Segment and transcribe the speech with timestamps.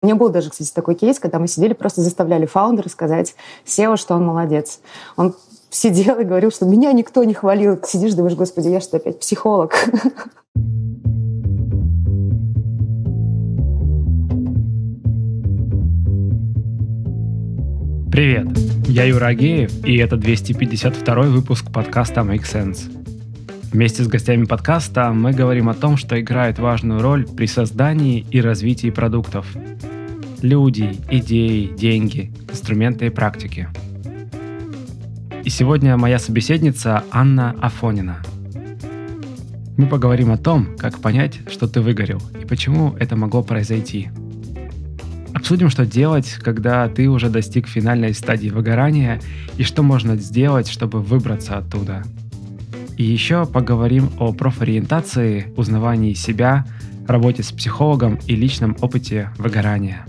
[0.00, 3.34] У меня был даже, кстати, такой кейс, когда мы сидели, просто заставляли фаундера сказать
[3.66, 4.78] SEO, что он молодец.
[5.16, 5.34] Он
[5.70, 7.80] сидел и говорил, что меня никто не хвалил.
[7.84, 9.74] Сидишь, думаешь, господи, я что, опять психолог?
[18.12, 18.46] Привет,
[18.86, 22.97] я Юра Агеев, и это 252 выпуск подкаста Make Sense.
[23.72, 28.40] Вместе с гостями подкаста мы говорим о том, что играет важную роль при создании и
[28.40, 29.46] развитии продуктов.
[30.40, 33.68] Люди, идеи, деньги, инструменты и практики.
[35.44, 38.22] И сегодня моя собеседница Анна Афонина.
[39.76, 44.08] Мы поговорим о том, как понять, что ты выгорел, и почему это могло произойти.
[45.34, 49.20] Обсудим, что делать, когда ты уже достиг финальной стадии выгорания,
[49.58, 52.02] и что можно сделать, чтобы выбраться оттуда–
[52.98, 56.66] и еще поговорим о профориентации, узнавании себя,
[57.06, 60.04] работе с психологом и личном опыте выгорания.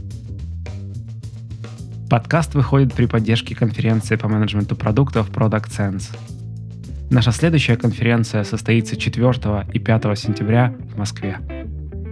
[2.09, 6.17] Подкаст выходит при поддержке конференции по менеджменту продуктов Product Sense.
[7.12, 11.37] Наша следующая конференция состоится 4 и 5 сентября в Москве.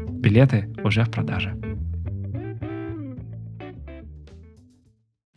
[0.09, 1.55] Билеты уже в продаже.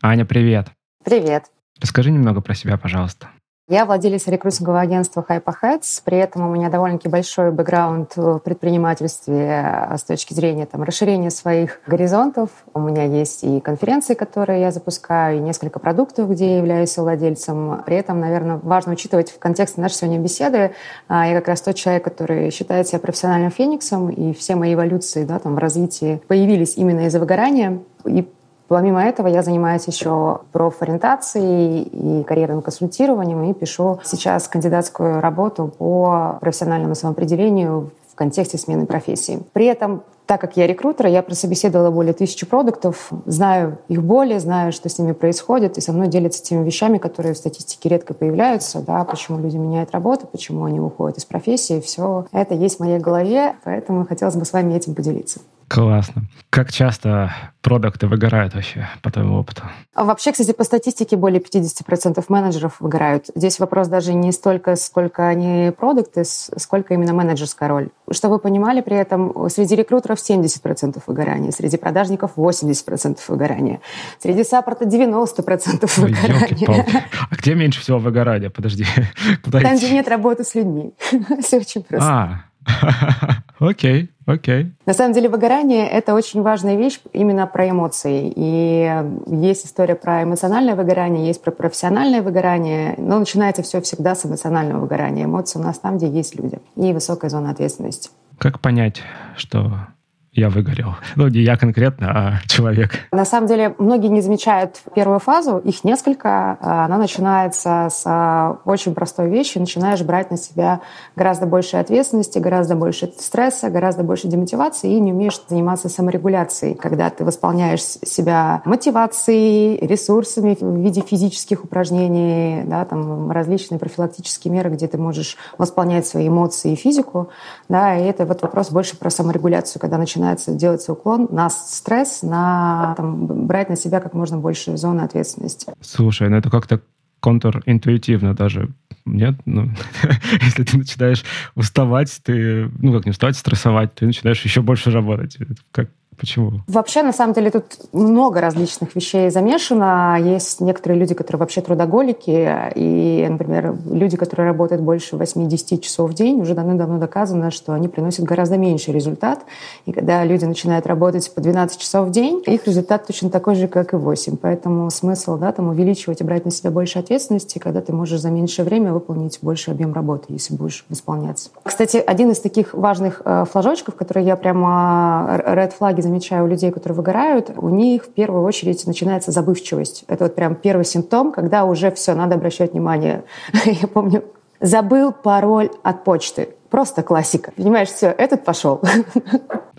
[0.02, 0.68] Аня, привет.
[1.02, 1.44] Привет.
[1.80, 3.30] Расскажи немного про себя, пожалуйста.
[3.70, 9.96] Я владелец рекрутингового агентства Hyperheads, при этом у меня довольно-таки большой бэкграунд в предпринимательстве а,
[9.96, 12.50] с точки зрения там, расширения своих горизонтов.
[12.74, 17.84] У меня есть и конференции, которые я запускаю, и несколько продуктов, где я являюсь владельцем.
[17.86, 20.72] При этом, наверное, важно учитывать в контексте нашей сегодня беседы,
[21.06, 25.22] а, я как раз тот человек, который считает себя профессиональным фениксом, и все мои эволюции
[25.22, 27.78] да, там, в развитии появились именно из-за выгорания.
[28.04, 28.28] И
[28.70, 36.38] Помимо этого я занимаюсь еще профориентацией и карьерным консультированием и пишу сейчас кандидатскую работу по
[36.40, 39.42] профессиональному самоопределению в контексте смены профессии.
[39.54, 44.70] При этом так как я рекрутер, я прособеседовала более тысячи продуктов, знаю их боли, знаю,
[44.70, 48.82] что с ними происходит, и со мной делятся теми вещами, которые в статистике редко появляются,
[48.82, 51.80] да, почему люди меняют работу, почему они уходят из профессии.
[51.80, 55.40] Все это есть в моей голове, поэтому хотелось бы с вами этим поделиться.
[55.70, 56.24] Классно.
[56.50, 57.32] Как часто
[57.62, 59.62] продукты выгорают вообще по твоему опыту?
[59.94, 63.26] А вообще, кстати, по статистике более 50% менеджеров выгорают.
[63.36, 67.90] Здесь вопрос даже не столько, сколько они продукты, сколько именно менеджерская роль.
[68.10, 73.80] Чтобы вы понимали, при этом среди рекрутеров 70% выгорания, среди продажников 80% выгорания,
[74.18, 77.04] среди саппорта 90% Ой, выгорания.
[77.30, 78.50] А где меньше всего выгорания?
[78.50, 78.86] Подожди.
[79.52, 80.94] Там, где нет работы с людьми.
[81.42, 82.10] Все очень просто.
[82.10, 82.49] А,
[83.60, 84.72] Окей, окей.
[84.86, 88.32] На самом деле выгорание— это очень важная вещь именно про эмоции.
[88.34, 94.24] И есть история про эмоциональное выгорание, есть про профессиональное выгорание, но начинается все всегда с
[94.24, 95.26] эмоционального выгорания.
[95.26, 96.58] Эмоции у нас там, где есть люди.
[96.76, 98.08] И высокая зона ответственности.
[98.38, 99.02] Как понять,
[99.36, 99.88] что
[100.32, 100.94] я выгорел.
[101.16, 102.92] Ну, не я конкретно, а человек.
[103.10, 106.56] На самом деле, многие не замечают первую фазу, их несколько.
[106.60, 109.58] А, она начинается с а, очень простой вещи.
[109.58, 110.82] Начинаешь брать на себя
[111.16, 116.76] гораздо больше ответственности, гораздо больше стресса, гораздо больше демотивации и не умеешь заниматься саморегуляцией.
[116.76, 124.70] Когда ты восполняешь себя мотивацией, ресурсами в виде физических упражнений, да, там различные профилактические меры,
[124.70, 127.30] где ты можешь восполнять свои эмоции и физику.
[127.68, 132.22] Да, и это вот вопрос больше про саморегуляцию, когда начинаешь начинается делаться уклон на стресс,
[132.22, 135.72] на там, брать на себя как можно больше зоны ответственности.
[135.80, 136.80] Слушай, ну это как-то
[137.20, 138.68] контринтуитивно даже.
[139.06, 139.34] Нет?
[139.46, 139.70] Ну,
[140.42, 145.38] если ты начинаешь уставать, ты, ну как не уставать, стрессовать, ты начинаешь еще больше работать.
[145.72, 145.88] Как,
[146.20, 146.52] Почему?
[146.68, 150.18] Вообще, на самом деле, тут много различных вещей замешано.
[150.20, 156.14] Есть некоторые люди, которые вообще трудоголики, и, например, люди, которые работают больше 8-10 часов в
[156.14, 159.40] день, уже давно-давно доказано, что они приносят гораздо меньший результат.
[159.86, 163.66] И когда люди начинают работать по 12 часов в день, их результат точно такой же,
[163.66, 164.36] как и 8.
[164.36, 168.30] Поэтому смысл да, там, увеличивать и брать на себя больше ответственности, когда ты можешь за
[168.30, 171.48] меньшее время выполнить больше объем работы, если будешь восполняться.
[171.62, 176.48] Кстати, один из таких важных э, флажочков, который я прямо э, red флаги замечаю у
[176.48, 180.04] людей, которые выгорают, у них в первую очередь начинается забывчивость.
[180.08, 183.22] Это вот прям первый симптом, когда уже все, надо обращать внимание.
[183.64, 184.24] Я помню,
[184.60, 186.48] забыл пароль от почты.
[186.70, 187.52] Просто классика.
[187.56, 188.80] Понимаешь, все, этот пошел.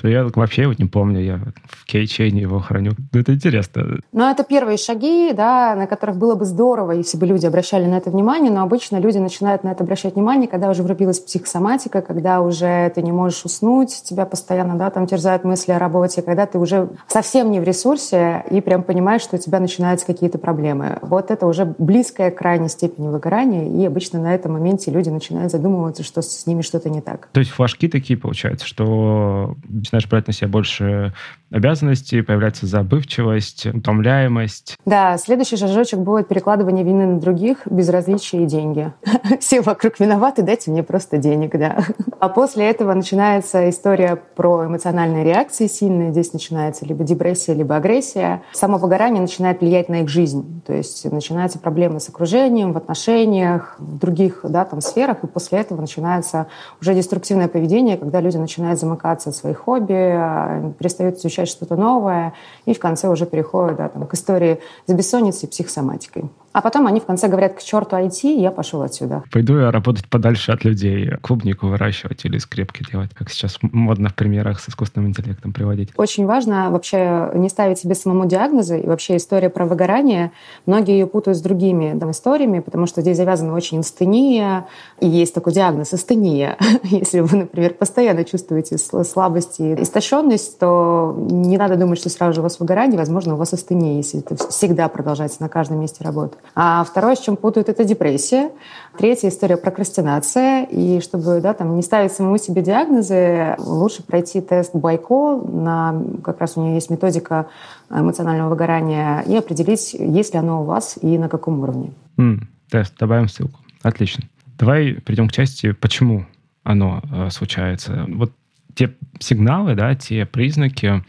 [0.04, 1.40] Я вообще вот не помню, я
[1.70, 2.92] в кейчейне его храню.
[3.14, 4.00] Ну, это интересно.
[4.12, 7.98] Ну, это первые шаги, да, на которых было бы здорово, если бы люди обращали на
[7.98, 12.42] это внимание, но обычно люди начинают на это обращать внимание, когда уже врубилась психосоматика, когда
[12.42, 16.58] уже ты не можешь уснуть, тебя постоянно, да, там терзают мысли о работе, когда ты
[16.58, 20.98] уже совсем не в ресурсе и прям понимаешь, что у тебя начинаются какие-то проблемы.
[21.02, 25.52] Вот это уже близкая к крайней степени выгорания, и обычно на этом моменте люди начинают
[25.52, 27.30] задумываться, что с ними что-то не так.
[27.34, 31.14] То есть флажки такие получаются, что начинаешь брать на себя больше
[31.52, 34.78] обязанностей, появляется забывчивость, утомляемость.
[34.86, 38.94] Да, следующий шажочек будет перекладывание вины на других, безразличие и деньги.
[39.40, 41.84] Все вокруг виноваты, дайте мне просто денег, да.
[42.20, 46.12] А после этого начинается история про эмоциональные реакции сильные.
[46.12, 48.44] Здесь начинается либо депрессия, либо агрессия.
[48.54, 50.62] Само выгорание начинает влиять на их жизнь.
[50.66, 55.24] То есть начинаются проблемы с окружением, в отношениях, в других да, там, сферах.
[55.24, 56.48] И после этого начинается
[56.80, 62.34] уже деструктивное поведение, когда люди начинают замыкаться от своих хобби, а, перестают изучать что-то новое,
[62.66, 66.26] и в конце уже переходят да, там, к истории с бессонницей и психосоматикой.
[66.54, 69.24] А потом они в конце говорят, к черту IT, я пошел отсюда.
[69.32, 74.16] Пойду я работать подальше от людей, клубнику выращивать или скрепки делать, как сейчас модно в
[74.16, 75.92] примерах с искусственным интеллектом приводить.
[75.96, 78.82] Очень важно вообще не ставить себе самому диагнозы.
[78.82, 80.32] И вообще история про выгорание,
[80.66, 84.66] многие ее путают с другими там, историями, потому что здесь завязана очень астения,
[85.00, 86.58] и есть такой диагноз астения.
[86.84, 92.40] Если вы, например, постоянно чувствуете слабость и истощенность, то не надо думать, что сразу же
[92.42, 96.38] у вас выгорание, возможно, у вас астения, если это всегда продолжается на каждом месте работы.
[96.54, 98.52] А второе, с чем путают, это депрессия.
[98.98, 100.66] Третья история– прокрастинация.
[100.66, 105.38] И чтобы да, там, не ставить самому себе диагнозы, лучше пройти тест Байко.
[105.38, 107.48] На, как раз у нее есть методика
[107.90, 111.94] эмоционального выгорания и определить, есть ли оно у вас и на каком уровне.
[112.18, 113.60] Mm, тест, добавим ссылку.
[113.82, 114.26] Отлично.
[114.60, 116.26] Давай перейдем к части, почему
[116.64, 118.06] оно э, случается.
[118.10, 118.32] Вот
[118.76, 121.04] те сигналы, да, те признаки,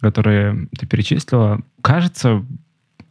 [0.00, 2.44] которые ты перечислила, кажется,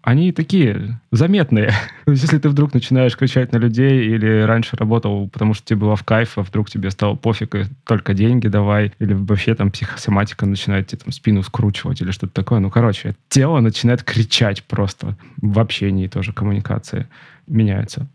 [0.04, 1.74] они такие заметные.
[2.06, 6.04] Если ты вдруг начинаешь кричать на людей или раньше работал, потому что тебе было в
[6.04, 10.88] кайф, а вдруг тебе стало пофиг, и только деньги давай, или вообще там психосоматика начинает
[10.88, 12.60] тебе там спину скручивать или что-то такое.
[12.60, 15.16] Ну, короче, тело начинает кричать просто.
[15.38, 17.08] В общении тоже коммуникации
[17.48, 18.08] меняется.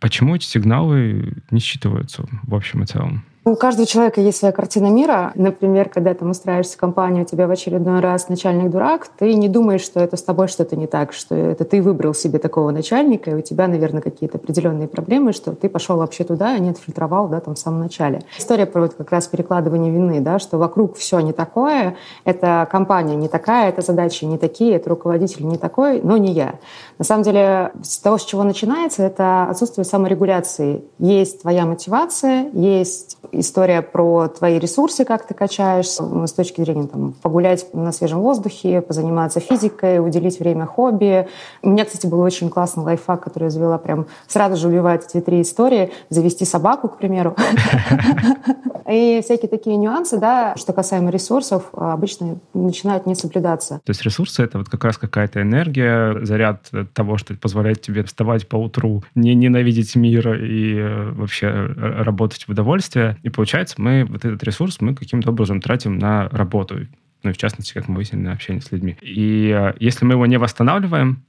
[0.00, 3.24] Почему эти сигналы не считываются в общем и целом?
[3.44, 5.32] У каждого человека есть своя картина мира.
[5.34, 9.48] Например, когда ты устраиваешься в компанию, у тебя в очередной раз начальник дурак, ты не
[9.48, 13.32] думаешь, что это с тобой что-то не так, что это ты выбрал себе такого начальника,
[13.32, 17.26] и у тебя, наверное, какие-то определенные проблемы, что ты пошел вообще туда, а не отфильтровал
[17.26, 18.22] да, там в самом начале.
[18.38, 23.16] История про вот как раз перекладывание вины, да, что вокруг все не такое, эта компания
[23.16, 26.60] не такая, это задачи не такие, это руководитель не такой, но не я.
[27.02, 30.84] На самом деле, с того, с чего начинается, это отсутствие саморегуляции.
[31.00, 37.14] Есть твоя мотивация, есть история про твои ресурсы, как ты качаешь, с точки зрения там,
[37.20, 41.26] погулять на свежем воздухе, позаниматься физикой, уделить время хобби.
[41.60, 45.20] У меня, кстати, был очень классный лайфхак, который я завела прям сразу же убивает эти
[45.20, 45.90] три истории.
[46.08, 47.34] Завести собаку, к примеру.
[48.88, 53.80] И всякие такие нюансы, да, что касаемо ресурсов, обычно начинают не соблюдаться.
[53.84, 58.48] То есть ресурсы— это вот как раз какая-то энергия, заряд того, что позволяет тебе вставать
[58.48, 63.16] по утру, не ненавидеть мир и э, вообще э, работать в удовольствие.
[63.22, 66.86] И получается, мы вот этот ресурс мы каким-то образом тратим на работу.
[67.22, 68.96] Ну и в частности, как мы выяснили, на общение с людьми.
[69.00, 71.22] И э, если мы его не восстанавливаем,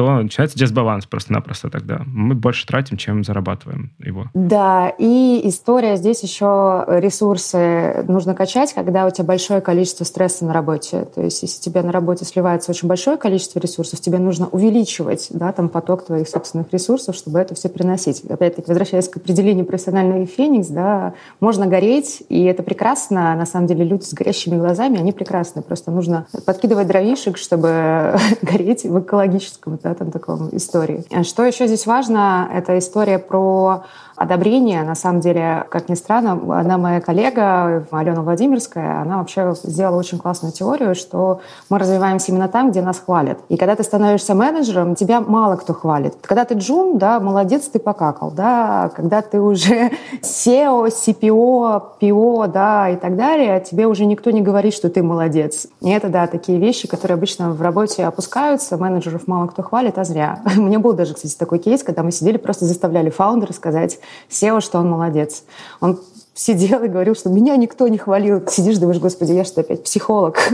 [0.00, 2.00] то начинается дисбаланс просто-напросто тогда.
[2.06, 4.28] Мы больше тратим, чем зарабатываем его.
[4.32, 10.54] Да, и история здесь еще ресурсы нужно качать, когда у тебя большое количество стресса на
[10.54, 11.06] работе.
[11.14, 15.52] То есть если тебе на работе сливается очень большое количество ресурсов, тебе нужно увеличивать да,
[15.52, 18.22] там, поток твоих собственных ресурсов, чтобы это все приносить.
[18.24, 23.36] Опять-таки, возвращаясь к определению профессионального феникс, да, можно гореть, и это прекрасно.
[23.36, 25.60] На самом деле люди с горящими глазами, они прекрасны.
[25.60, 31.04] Просто нужно подкидывать дровишек, чтобы гореть в экологическом да, там таком истории.
[31.22, 33.84] Что еще здесь важно, это история про
[34.20, 34.82] одобрение.
[34.82, 40.18] На самом деле, как ни странно, одна моя коллега, Алена Владимирская, она вообще сделала очень
[40.18, 43.38] классную теорию, что мы развиваемся именно там, где нас хвалят.
[43.48, 46.16] И когда ты становишься менеджером, тебя мало кто хвалит.
[46.20, 49.90] Когда ты джун, да, молодец, ты покакал, да, когда ты уже
[50.22, 55.66] SEO, CPO, PO, да, и так далее, тебе уже никто не говорит, что ты молодец.
[55.80, 60.04] И это, да, такие вещи, которые обычно в работе опускаются, менеджеров мало кто хвалит, а
[60.04, 60.42] зря.
[60.56, 63.98] У меня был даже, кстати, такой кейс, когда мы сидели, просто заставляли фаундера сказать,
[64.28, 65.44] SEO, что он молодец.
[65.80, 66.00] Он
[66.34, 68.42] сидел и говорил, что меня никто не хвалил.
[68.48, 70.38] Сидишь, думаешь, господи, я что, опять психолог?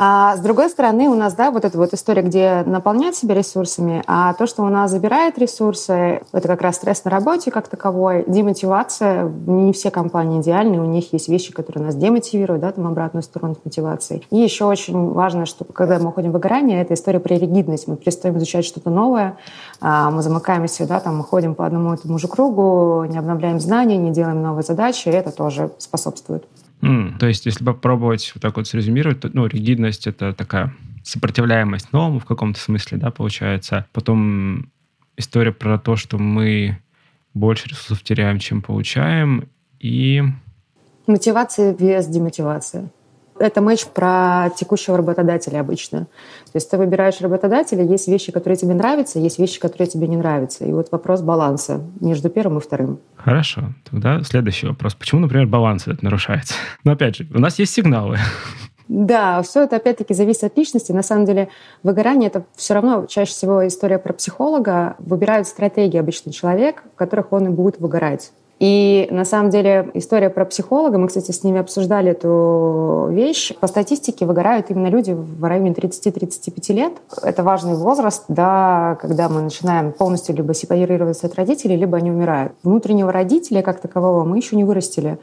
[0.00, 4.04] А с другой стороны, у нас, да, вот эта вот история, где наполнять себя ресурсами,
[4.06, 8.24] а то, что у нас забирает ресурсы, это как раз стресс на работе как таковой,
[8.28, 9.24] демотивация.
[9.24, 13.56] Не все компании идеальны, у них есть вещи, которые нас демотивируют, да, там обратную сторону
[13.64, 14.22] мотивации.
[14.30, 17.88] И еще очень важно, что когда мы уходим в выгорание, это история про ригидность.
[17.88, 19.36] Мы перестаем изучать что-то новое,
[19.80, 23.58] а, мы замыкаемся, да, там мы ходим по одному и тому же кругу, не обновляем
[23.58, 26.44] знания, не делаем новые задачи, и это тоже способствует.
[26.80, 30.74] Mm, то есть, если попробовать вот так вот срезюмировать, то, ну, ригидность— это такая
[31.04, 33.86] сопротивляемость новому в каком-то смысле, да, получается.
[33.92, 34.70] Потом
[35.16, 36.78] история про то, что мы
[37.34, 39.48] больше ресурсов теряем, чем получаем,
[39.80, 40.22] и...
[41.06, 42.90] Мотивация без демотивации.
[43.38, 46.06] Это матч про текущего работодателя обычно.
[46.46, 50.16] То есть ты выбираешь работодателя, есть вещи, которые тебе нравятся, есть вещи, которые тебе не
[50.16, 50.64] нравятся.
[50.64, 53.00] И вот вопрос баланса между первым и вторым.
[53.16, 53.72] Хорошо.
[53.90, 54.94] Тогда следующий вопрос.
[54.94, 56.54] Почему, например, баланс этот нарушается?
[56.84, 58.18] Но опять же, у нас есть сигналы.
[58.88, 60.92] Да, все это опять-таки зависит от личности.
[60.92, 61.48] На самом деле
[61.82, 64.96] выгорание— это все равно чаще всего история про психолога.
[64.98, 68.32] Выбирают стратегии обычный человек, в которых он и будет выгорать.
[68.58, 73.52] И на самом деле история про психолога, мы, кстати, с ними обсуждали эту вещь.
[73.60, 76.92] По статистике выгорают именно люди в районе 30-35 лет.
[77.22, 82.52] Это важный возраст, да, когда мы начинаем полностью либо сепарироваться от родителей, либо они умирают.
[82.64, 85.18] Внутреннего родителя как такового мы еще не вырастили.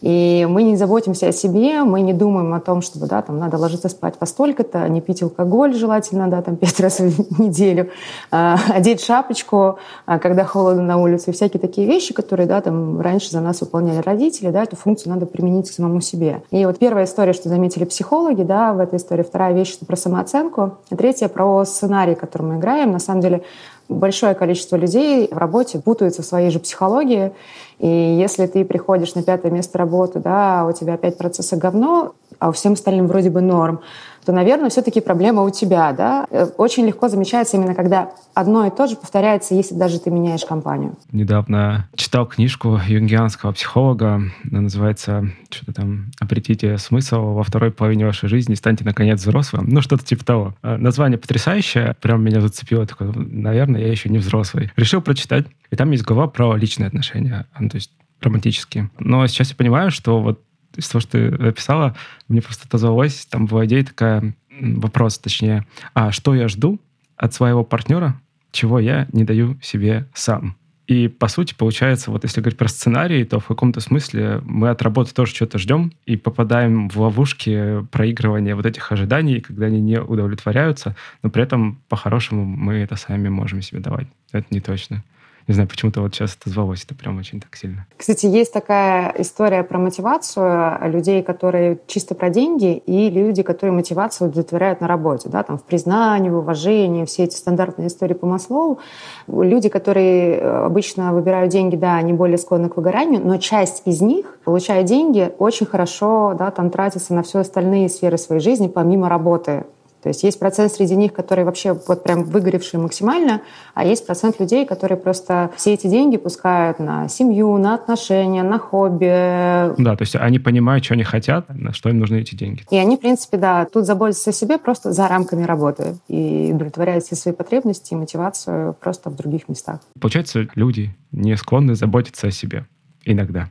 [0.00, 3.58] И мы не заботимся о себе, мы не думаем о том, чтобы, да, там, надо
[3.58, 7.90] ложиться спать по столько-то, не пить алкоголь желательно, да, там, пять раз в неделю,
[8.30, 13.30] а, одеть шапочку, а, когда холодно на улице, всякие такие вещи, которые, да, там, раньше
[13.30, 16.42] за нас выполняли родители, да, эту функцию надо применить к самому себе.
[16.50, 19.96] И вот первая история, что заметили психологи, да, в этой истории, вторая вещь, что про
[19.96, 22.92] самооценку, и третья про сценарий, который мы играем.
[22.92, 23.42] На самом деле,
[23.90, 27.32] большое количество людей в работе путаются в своей же психологии.
[27.78, 32.50] И если ты приходишь на пятое место работы, да, у тебя опять процесса говно, а
[32.52, 33.80] всем остальным вроде бы норм,
[34.24, 35.92] то, наверное, все-таки проблема у тебя.
[35.92, 36.26] Да?
[36.30, 40.44] Э, очень легко замечается именно, когда одно и то же повторяется, если даже ты меняешь
[40.44, 40.96] компанию.
[41.12, 48.28] Недавно читал книжку юнгианского психолога, она называется что-то там «Обретите смысл во второй половине вашей
[48.28, 49.66] жизни, станьте, наконец, взрослым».
[49.68, 50.54] Ну, что-то типа того.
[50.62, 52.86] Э, название потрясающее, прям меня зацепило.
[52.86, 54.72] Такое, наверное, я еще не взрослый.
[54.76, 55.46] Решил прочитать.
[55.70, 58.90] И там есть глава про личные отношения, ну, то есть романтические.
[58.98, 60.40] Но сейчас я понимаю, что вот
[60.80, 61.94] из того, что ты описала,
[62.28, 66.80] мне просто отозвалась, там была идея такая, вопрос точнее, а что я жду
[67.16, 68.20] от своего партнера,
[68.50, 70.56] чего я не даю себе сам?
[70.90, 74.82] И, по сути, получается, вот если говорить про сценарий, то в каком-то смысле мы от
[74.82, 80.00] работы тоже что-то ждем и попадаем в ловушки проигрывания вот этих ожиданий, когда они не
[80.00, 84.08] удовлетворяются, но при этом, по-хорошему, мы это сами можем себе давать.
[84.32, 85.04] Это не точно.
[85.50, 87.84] Не знаю, почему-то вот сейчас это звалось, это прям очень так сильно.
[87.96, 94.28] Кстати, есть такая история про мотивацию людей, которые чисто про деньги, и люди, которые мотивацию
[94.28, 98.78] удовлетворяют на работе, да, там в признании, в уважении, все эти стандартные истории по Маслоу.
[99.26, 104.00] Люди, которые э, обычно выбирают деньги, да, они более склонны к выгоранию, но часть из
[104.00, 109.08] них, получая деньги, очень хорошо, да, там тратится на все остальные сферы своей жизни, помимо
[109.08, 109.64] работы.
[110.02, 113.42] То есть есть процент среди них, которые вообще вот прям выгоревшие максимально,
[113.74, 118.58] а есть процент людей, которые просто все эти деньги пускают на семью, на отношения, на
[118.58, 119.74] хобби.
[119.80, 122.64] Да, то есть они понимают, что они хотят, на что им нужны эти деньги.
[122.70, 127.04] И они, в принципе, да, тут заботятся о себе просто за рамками работы и удовлетворяют
[127.04, 129.80] все свои потребности и мотивацию просто в других местах.
[130.00, 132.66] Получается, люди не склонны заботиться о себе
[133.04, 133.48] иногда.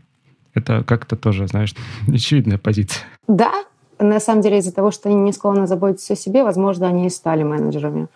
[0.54, 1.76] Это как-то тоже, знаешь,
[2.08, 3.04] очевидная позиция.
[3.28, 3.52] Да,
[4.00, 7.10] на самом деле из-за того, что они не склонны заботиться о себе, возможно, они и
[7.10, 8.08] стали менеджерами.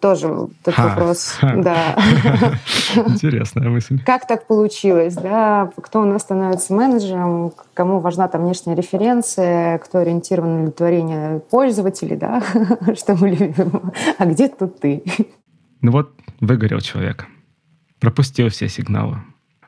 [0.00, 1.38] Тоже такой вопрос.
[1.40, 1.96] Да.
[3.06, 3.98] Интересная мысль.
[4.04, 5.70] Как так получилось, да?
[5.80, 12.16] Кто у нас становится менеджером, кому важна там внешняя референция, кто ориентирован на удовлетворение пользователей,
[12.16, 12.42] да?
[12.94, 13.92] Что мы любим.
[14.18, 15.02] А где тут ты?
[15.80, 17.26] Ну вот выгорел человек.
[17.98, 19.16] Пропустил все сигналы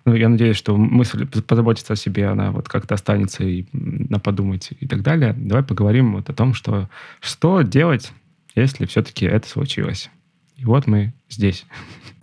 [0.06, 4.70] ну, я надеюсь, что мысль позаботиться о себе, она вот как-то останется и на подумать
[4.78, 5.34] и так далее.
[5.36, 6.88] Давай поговорим вот о том, что,
[7.20, 8.12] что делать,
[8.54, 10.08] если все-таки это случилось.
[10.56, 11.66] И вот мы здесь.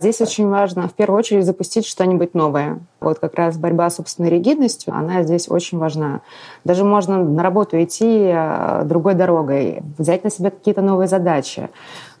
[0.00, 2.80] Здесь очень важно в первую очередь запустить что-нибудь новое.
[3.00, 6.22] Вот как раз борьба с собственной ригидностью, она здесь очень важна.
[6.64, 11.68] Даже можно на работу идти э, другой дорогой, взять на себя какие-то новые задачи.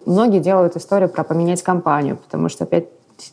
[0.04, 2.86] Многие делают историю про поменять компанию, потому что опять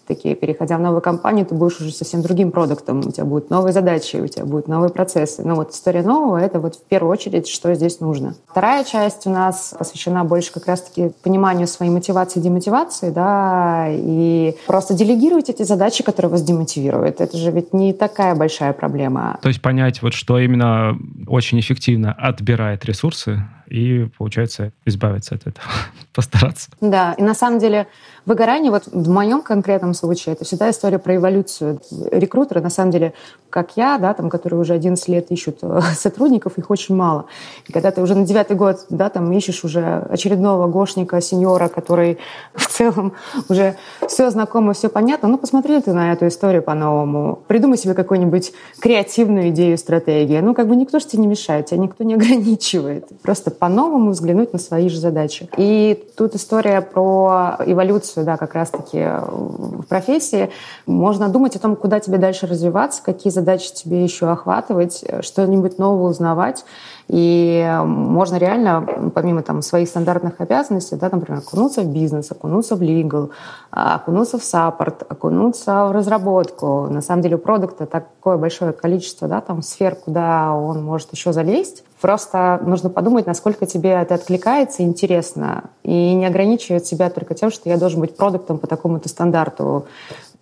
[0.07, 3.73] такие, переходя в новую компанию, ты будешь уже совсем другим продуктом, у тебя будут новые
[3.73, 5.43] задачи, у тебя будут новые процессы.
[5.43, 8.35] Но вот история нового— это вот в первую очередь, что здесь нужно.
[8.47, 14.55] Вторая часть у нас посвящена больше как раз-таки пониманию своей мотивации и демотивации, да, и
[14.67, 17.21] просто делегировать эти задачи, которые вас демотивируют.
[17.21, 19.39] Это же ведь не такая большая проблема.
[19.41, 20.97] То есть понять, вот что именно
[21.27, 25.65] очень эффективно отбирает ресурсы, и, получается, избавиться от этого,
[26.13, 26.69] постараться.
[26.81, 27.87] Да, и на самом деле
[28.25, 31.79] выгорание, вот в моем конкретном случае, это всегда история про эволюцию.
[32.11, 33.13] Рекрутеры, на самом деле,
[33.49, 37.25] как я, да, там, которые уже 11 лет ищут э, сотрудников, их очень мало.
[37.67, 42.17] И когда ты уже на девятый год, да, там, ищешь уже очередного гошника, сеньора, который
[42.53, 43.13] в целом
[43.49, 43.75] уже
[44.07, 47.39] все знакомо, все понятно, ну, посмотри ты на эту историю по-новому.
[47.47, 50.43] Придумай себе какую-нибудь креативную идею, стратегию.
[50.43, 53.07] Ну, как бы никто же тебе не мешает, тебя никто не ограничивает.
[53.21, 55.47] Просто по-новому взглянуть на свои же задачи.
[55.55, 60.49] И тут история про эволюцию, да, как раз-таки в профессии.
[60.87, 66.09] Можно думать о том, куда тебе дальше развиваться, какие задачи тебе еще охватывать, что-нибудь нового
[66.09, 66.65] узнавать.
[67.07, 72.81] И можно реально, помимо там, своих стандартных обязанностей, да, например, окунуться в бизнес, окунуться в
[72.81, 73.29] legal,
[73.69, 76.87] окунуться в саппорт, окунуться в разработку.
[76.89, 81.31] На самом деле у продукта такое большое количество да, там, сфер, куда он может еще
[81.31, 81.83] залезть.
[82.01, 87.69] Просто нужно подумать, насколько тебе это откликается, интересно, и не ограничивать себя только тем, что
[87.69, 89.85] я должен быть продуктом по такому-то стандарту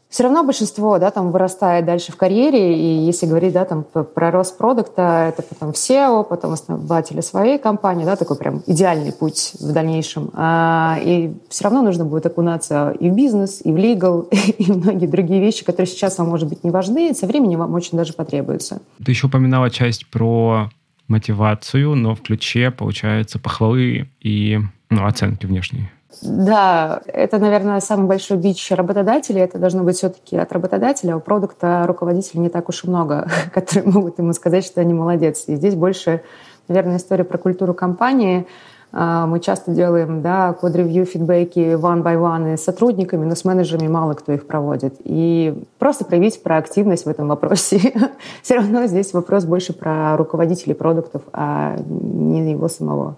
[0.10, 4.32] все равно большинство, да, там вырастает дальше в карьере, и если говорить, да, там про
[4.32, 9.72] рост продукта, это потом SEO, потом основатели своей компании, да, такой прям идеальный путь в
[9.72, 10.32] дальнейшем.
[10.34, 15.06] А, и все равно нужно будет окунаться и в бизнес, и в legal, и многие
[15.06, 18.82] другие вещи, которые сейчас вам, может быть, не важны, со временем вам очень даже потребуются.
[19.06, 20.72] Ты еще упоминала часть про
[21.10, 25.92] мотивацию, но в ключе, получается, похвалы и ну, оценки внешние.
[26.22, 29.42] Да, это, наверное, самый большой бич работодателей.
[29.42, 31.16] Это должно быть все-таки от работодателя.
[31.16, 35.44] У продукта руководителей не так уж и много, которые могут ему сказать, что они молодец.
[35.48, 36.22] И здесь больше,
[36.68, 38.48] наверное, история про культуру компании.
[38.92, 43.88] А, мы часто делаем да, код-ревью, фидбэки one by one с сотрудниками, но с менеджерами
[43.88, 44.96] мало кто их проводит.
[45.04, 47.80] И просто проявить проактивность в этом вопросе.
[48.42, 53.18] Все равно здесь вопрос больше про руководителей продуктов, а не его самого.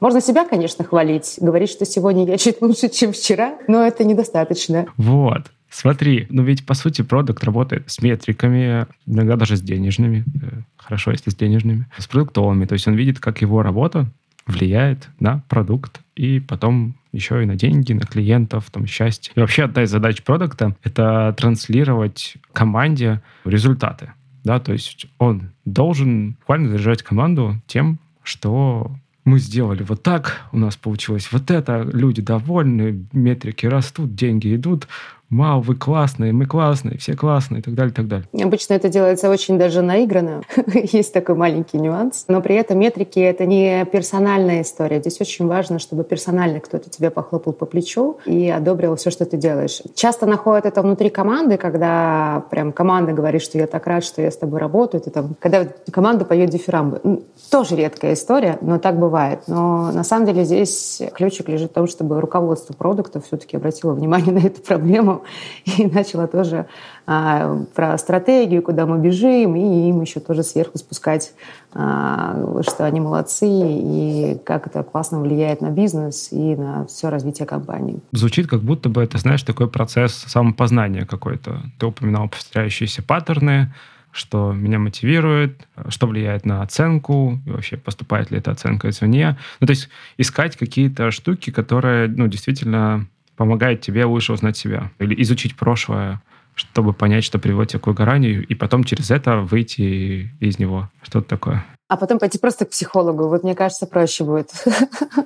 [0.00, 4.86] Можно себя, конечно, хвалить, говорить, что сегодня я чуть лучше, чем вчера, но это недостаточно.
[4.96, 5.42] Вот.
[5.70, 11.12] Смотри, ну ведь по сути продукт работает с метриками, иногда даже с денежными, э, хорошо,
[11.12, 12.66] если с денежными, с продуктовыми.
[12.66, 14.06] То есть он видит, как его работа
[14.46, 19.32] влияет на продукт и потом еще и на деньги, на клиентов, там, счастье.
[19.34, 24.12] И вообще одна из задач продукта— это транслировать команде результаты.
[24.44, 28.90] Да, то есть он должен буквально заряжать команду тем, что
[29.24, 34.88] мы сделали вот так, у нас получилось вот это, люди довольны, метрики растут, деньги идут,
[35.32, 38.28] вау, вы классные, мы классные, все классные и так далее, и так далее.
[38.40, 40.42] Обычно это делается очень даже наигранно.
[40.74, 42.26] Есть такой маленький нюанс.
[42.28, 45.00] Но при этом метрики— это не персональная история.
[45.00, 49.36] Здесь очень важно, чтобы персонально кто-то тебе похлопал по плечу и одобрил все, что ты
[49.36, 49.82] делаешь.
[49.94, 54.30] Часто находят это внутри команды, когда прям команда говорит, что я так рад, что я
[54.30, 55.00] с тобой работаю.
[55.00, 57.22] Ты там, когда команда поет дифирамбы.
[57.50, 59.40] Тоже редкая история, но так бывает.
[59.46, 64.32] Но на самом деле здесь ключик лежит в том, чтобы руководство продукта все-таки обратило внимание
[64.38, 65.21] на эту проблему
[65.64, 66.66] и начала тоже
[67.06, 71.32] а, про стратегию, куда мы бежим, и им еще тоже сверху спускать,
[71.72, 77.46] а, что они молодцы, и как это классно влияет на бизнес и на все развитие
[77.46, 78.00] компании.
[78.12, 81.62] Звучит, как будто бы это, знаешь, такой процесс самопознания какой-то.
[81.78, 83.72] Ты упоминал повторяющиеся паттерны,
[84.12, 89.38] что меня мотивирует, что влияет на оценку, и вообще поступает ли эта оценка извне.
[89.60, 93.06] Ну, то есть искать какие-то штуки, которые, ну, действительно
[93.42, 96.22] помогает тебе лучше узнать себя или изучить прошлое,
[96.54, 100.88] чтобы понять, что приводит тебя к выгоранию, и потом через это выйти из него.
[101.02, 101.64] Что-то такое.
[101.88, 103.26] А потом пойти просто к психологу.
[103.26, 104.52] Вот мне кажется, проще будет.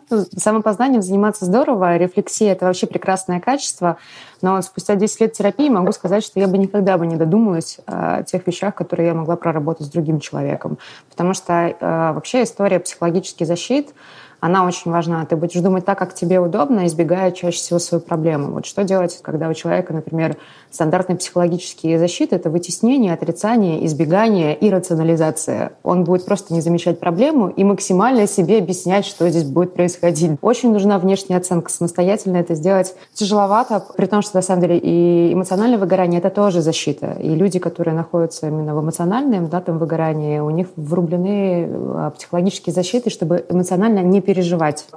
[0.35, 1.98] Самопознанием заниматься здорово.
[1.98, 3.98] Рефлексия— это вообще прекрасное качество.
[4.40, 8.22] Но спустя 10 лет терапии могу сказать, что я бы никогда бы не додумалась о
[8.22, 10.79] тех вещах, которые я могла проработать с другим человеком.
[11.11, 13.90] Потому что э, вообще история психологических защит—
[14.46, 15.24] она очень важна.
[15.24, 18.52] Ты будешь думать так, как тебе удобно, избегая чаще всего свою проблему.
[18.52, 20.37] Вот что делать, когда у человека, например,
[20.70, 25.72] стандартные психологические защиты— это вытеснение, отрицание, избегание и рационализация.
[25.82, 30.38] Он будет просто не замечать проблему и максимально себе объяснять, что здесь будет происходить.
[30.42, 31.68] Очень нужна внешняя оценка.
[31.68, 36.61] Самостоятельно это сделать тяжеловато, при том, что на самом деле и эмоциональное выгорание— это тоже
[36.62, 37.16] защита.
[37.20, 42.72] И люди, которые находятся именно в эмоциональном да, там, выгорании, у них врублены а, психологические
[42.72, 44.36] защиты, чтобы эмоционально не переживать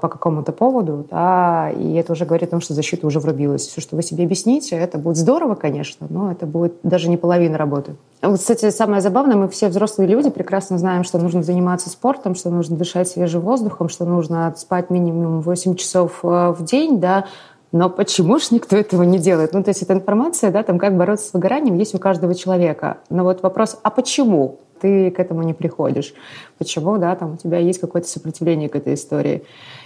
[0.02, 3.67] по какому-то поводу, да, и это уже говорит о том, что защита уже врубилась.
[3.67, 7.58] Все, что вы себе объясните, это будет здорово, конечно, но это будет даже не половина
[7.58, 7.95] работы.
[8.21, 12.49] Вот, кстати, самое забавное, мы все взрослые люди прекрасно знаем, что нужно заниматься спортом, что
[12.49, 17.25] нужно дышать свежим воздухом, что нужно спать минимум 8 часов э, в день, да,
[17.71, 19.54] но почему же никто этого не делает?
[19.54, 22.97] Ну, то есть эта информация, да, там, как бороться с выгоранием, есть у каждого человека.
[23.10, 24.60] Но вот вопрос, а почему?
[24.79, 26.13] Ты к этому не приходишь.
[26.57, 29.43] Почему, да, там у тебя есть какое-то сопротивление к этой истории.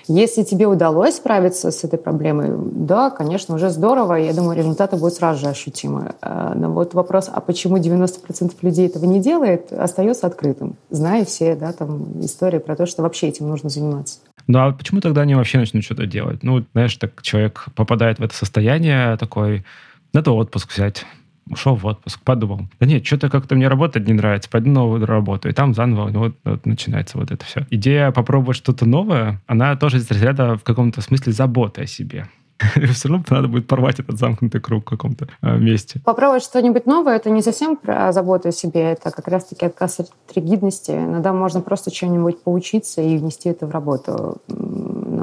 [0.08, 5.14] Если тебе удалось справиться с этой проблемой, да, конечно, уже здорово, я думаю, результаты будут
[5.14, 6.16] сразу же ощутимы.
[6.22, 11.56] А, но вот вопрос, а почему 90% людей этого не делает, остается открытым, зная все,
[11.56, 14.20] да, там, истории про то, что вообще этим нужно заниматься.
[14.48, 16.44] Ну а почему тогда они вообще начнут что-то делать?
[16.44, 19.64] Ну, знаешь, так человек попадает в это состояние такой,
[20.12, 21.06] надо отпуск взять,
[21.50, 25.50] ушел в отпуск, подумал, да нет, что-то как-то мне работать не нравится, пойду новую работу,
[25.50, 27.66] и там заново вот, вот начинается вот это все.
[27.70, 32.28] Идея попробовать что-то новое, она тоже из разряда в каком-то смысле заботы о себе.
[32.94, 36.00] все равно надо будет порвать этот замкнутый круг в каком-то э, месте.
[36.04, 40.12] Попробовать что-нибудь новое, это не совсем про заботу о себе, это как раз-таки отказ от
[40.36, 40.92] ригидности.
[40.92, 44.38] Иногда можно просто что-нибудь поучиться и внести это в работу.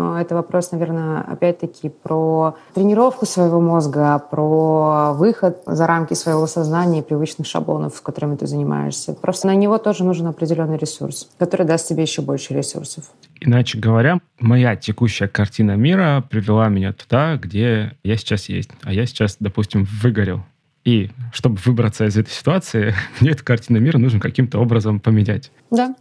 [0.00, 7.00] Но это вопрос, наверное, опять-таки про тренировку своего мозга, про выход за рамки своего сознания
[7.00, 9.12] и привычных шаблонов, с которыми ты занимаешься.
[9.12, 13.04] Просто на него тоже нужен определенный ресурс, который даст тебе еще больше ресурсов.
[13.40, 18.70] Иначе говоря, моя текущая картина мира привела меня туда, где я сейчас есть.
[18.84, 20.40] А я сейчас, допустим, выгорел.
[20.86, 25.52] И чтобы выбраться из этой ситуации, мне эту картину мира нужно каким-то образом поменять.
[25.70, 25.94] Да.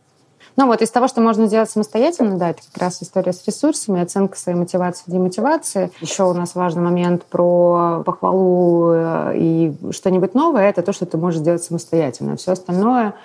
[0.60, 4.02] Ну вот из того, что можно сделать самостоятельно, да, это как раз история с ресурсами,
[4.02, 5.89] оценка своей мотивации, демотивации.
[6.02, 11.15] Еще у нас важный момент про похвалу э, и что-нибудь новое, это то, что ты
[11.17, 12.36] можешь сделать самостоятельно.
[12.36, 13.15] Все остальное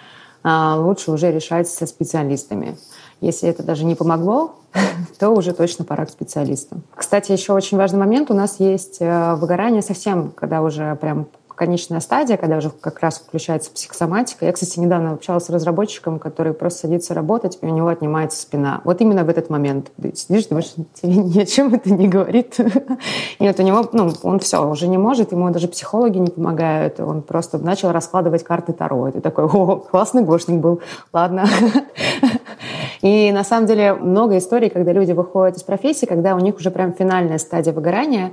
[0.45, 2.77] а, лучше уже решать со специалистами.
[3.21, 4.55] Если это даже не помогло,
[5.19, 6.85] то уже точно пора к специалистам.
[6.95, 8.31] Кстати, еще очень важный момент.
[8.31, 13.19] У нас есть э, выгорание совсем, когда уже прям конечная стадия, когда уже как раз
[13.19, 14.47] включается психосоматика.
[14.47, 18.81] Я, кстати, недавно общалась с разработчиком, который просто садится работать, и у него отнимается спина.
[18.85, 19.91] Вот именно в этот момент.
[20.01, 22.57] Ты сидишь, думаешь, тебе ни о чем это не говорит.
[23.39, 27.01] Нет, у него, ну, он все, уже не может, ему даже психологи не помогают.
[27.01, 29.09] Он просто начал раскладывать карты Таро.
[29.09, 30.81] И ты такой, о, классный гошник был,
[31.13, 31.47] ладно.
[33.03, 36.71] И на самом деле много историй, когда люди выходят из профессии, когда у них уже
[36.71, 38.33] прям финальная стадия выгорания,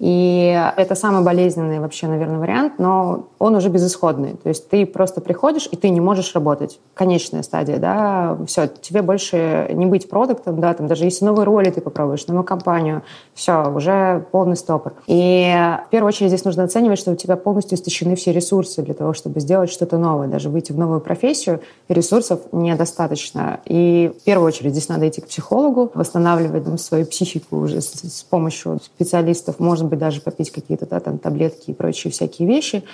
[0.00, 4.32] и это самый болезненный вообще, наверное, вариант, но он уже безысходный.
[4.42, 6.80] То есть ты просто приходишь, и ты не можешь работать.
[6.94, 11.70] Конечная стадия, да, все, тебе больше не быть продуктом, да, там даже если новые роли
[11.70, 13.02] ты попробуешь, новую компанию,
[13.34, 14.94] все, уже полный стопор.
[15.06, 15.54] И
[15.86, 19.12] в первую очередь здесь нужно оценивать, что у тебя полностью истощены все ресурсы для того,
[19.12, 21.60] чтобы сделать что-то новое, даже выйти в новую профессию,
[21.90, 23.60] ресурсов недостаточно.
[23.66, 27.92] И в первую очередь здесь надо идти к психологу, восстанавливать там, свою психику уже с,
[27.92, 32.84] с помощью специалистов, можно быть, даже попить какие-то да, там, таблетки и прочие всякие вещи.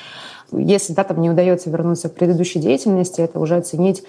[0.52, 4.02] Если да, там не удается вернуться к предыдущей деятельности, это уже оценить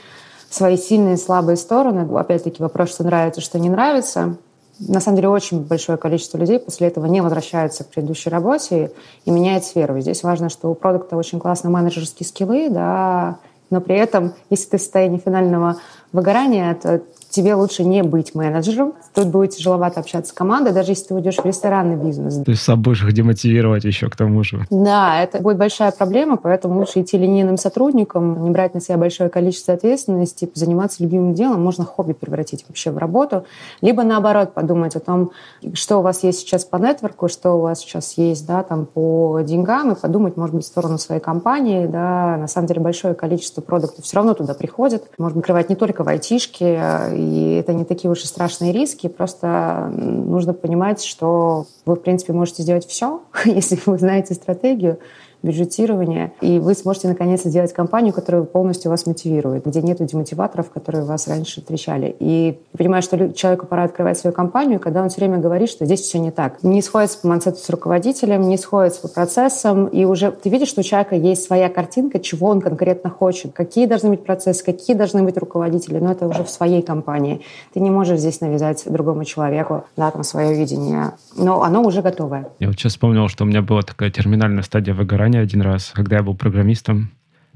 [0.49, 2.07] свои сильные и слабые стороны.
[2.17, 4.37] Опять-таки вопрос, что нравится, что не нравится.
[4.79, 8.91] На самом деле очень большое количество людей после этого не возвращаются к предыдущей работе
[9.25, 9.99] и меняет сферу.
[9.99, 14.77] Здесь важно, что у продукта очень классные менеджерские скиллы, да, но при этом, если ты
[14.77, 15.77] в состоянии финального
[16.13, 18.93] выгорания, то тебе лучше не быть менеджером.
[19.13, 22.43] Тут будет тяжеловато общаться с командой, даже если ты уйдешь в ресторанный бизнес.
[22.43, 24.65] То есть сам будешь их демотивировать еще к тому же.
[24.69, 29.29] Да, это будет большая проблема, поэтому лучше идти линейным сотрудником, не брать на себя большое
[29.29, 31.63] количество ответственности, заниматься любимым делом.
[31.63, 33.45] Можно хобби превратить вообще в работу.
[33.81, 35.31] Либо наоборот подумать о том,
[35.73, 39.39] что у вас есть сейчас по нетворку, что у вас сейчас есть да, там, по
[39.43, 41.87] деньгам, и подумать, может быть, в сторону своей компании.
[41.87, 42.37] Да.
[42.37, 45.05] На самом деле большое количество продуктов все равно туда приходит.
[45.17, 49.91] Можно открывать не только в айтишке, и это не такие уж и страшные риски, просто
[49.91, 54.99] нужно понимать, что вы, в принципе, можете сделать все, если вы знаете стратегию,
[55.47, 61.05] бюджетирования, и вы сможете наконец сделать компанию, которая полностью вас мотивирует, где нет демотиваторов, которые
[61.05, 62.15] вас раньше встречали.
[62.19, 66.01] И понимаю, что человеку пора открывать свою компанию, когда он все время говорит, что здесь
[66.01, 66.61] все не так.
[66.63, 70.81] Не сходится по мансету с руководителем, не сходится по процессам, и уже ты видишь, что
[70.81, 75.23] у человека есть своя картинка, чего он конкретно хочет, какие должны быть процессы, какие должны
[75.23, 77.41] быть руководители, но это уже в своей компании.
[77.73, 82.49] Ты не можешь здесь навязать другому человеку да, там, свое видение, но оно уже готовое.
[82.59, 85.91] Я вот сейчас вспомнил, что у меня была такая терминальная стадия выгорания, компании один раз,
[85.93, 87.11] когда я был программистом.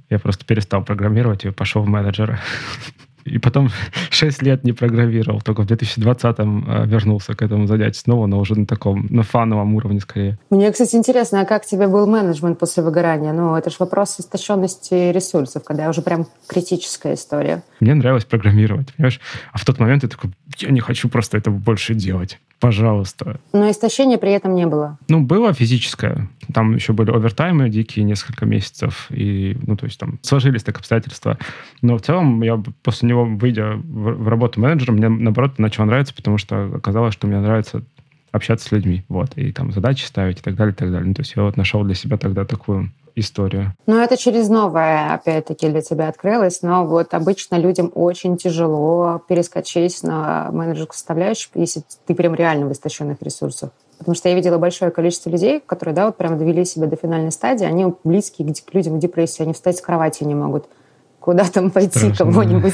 [0.09, 2.39] Я просто перестал программировать и пошел в менеджера.
[3.23, 3.69] И потом
[4.09, 8.55] 6 лет не программировал, только в 2020-м э, вернулся к этому занятию снова, но уже
[8.55, 10.39] на таком, на фановом уровне скорее.
[10.49, 13.31] Мне, кстати, интересно, а как тебе был менеджмент после выгорания?
[13.31, 17.61] Ну, это же вопрос истощенности ресурсов, когда уже прям критическая история.
[17.79, 19.19] Мне нравилось программировать, понимаешь?
[19.53, 22.39] А в тот момент я такой, я не хочу просто этого больше делать.
[22.61, 23.39] Пожалуйста.
[23.53, 24.99] Но истощения при этом не было?
[25.09, 26.29] Ну, было физическое.
[26.53, 29.07] Там еще были овертаймы дикие несколько месяцев.
[29.09, 31.39] И, ну, то есть там сложились так обстоятельства.
[31.81, 36.13] Но в целом я после него, выйдя в, в работу менеджером, мне, наоборот, начало нравиться,
[36.13, 37.81] потому что оказалось, что мне нравится
[38.31, 41.07] общаться с людьми, вот, и там задачи ставить и так далее, и так далее.
[41.07, 43.73] Ну, то есть я вот нашел для себя тогда такую историю.
[43.87, 50.03] Ну, это через новое, опять-таки, для тебя открылось, но вот обычно людям очень тяжело перескочить
[50.03, 53.71] на менеджерскую составляющую, если ты прям реально в истощенных ресурсах.
[53.97, 57.31] Потому что я видела большое количество людей, которые, да, вот прям довели себя до финальной
[57.31, 60.67] стадии, они близкие к людям в депрессии, они встать с кровати не могут.
[61.21, 62.73] Куда там пойти кого-нибудь.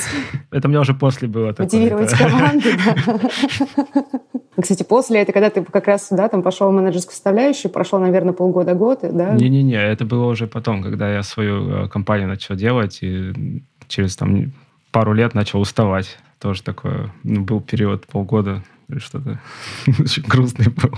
[0.49, 1.53] Это у меня уже после было.
[1.57, 2.69] Мотивировать команду,
[4.59, 8.33] Кстати, после это, когда ты как раз, да, там пошел в менеджерскую составляющую, прошло, наверное,
[8.33, 9.33] полгода-год, да?
[9.33, 14.51] Не-не-не, это было уже потом, когда я свою э, компанию начал делать, и через там
[14.91, 16.17] пару лет начал уставать.
[16.39, 18.63] Тоже такое, ну, был период полгода,
[18.97, 19.39] что-то
[19.99, 20.91] очень грустный был.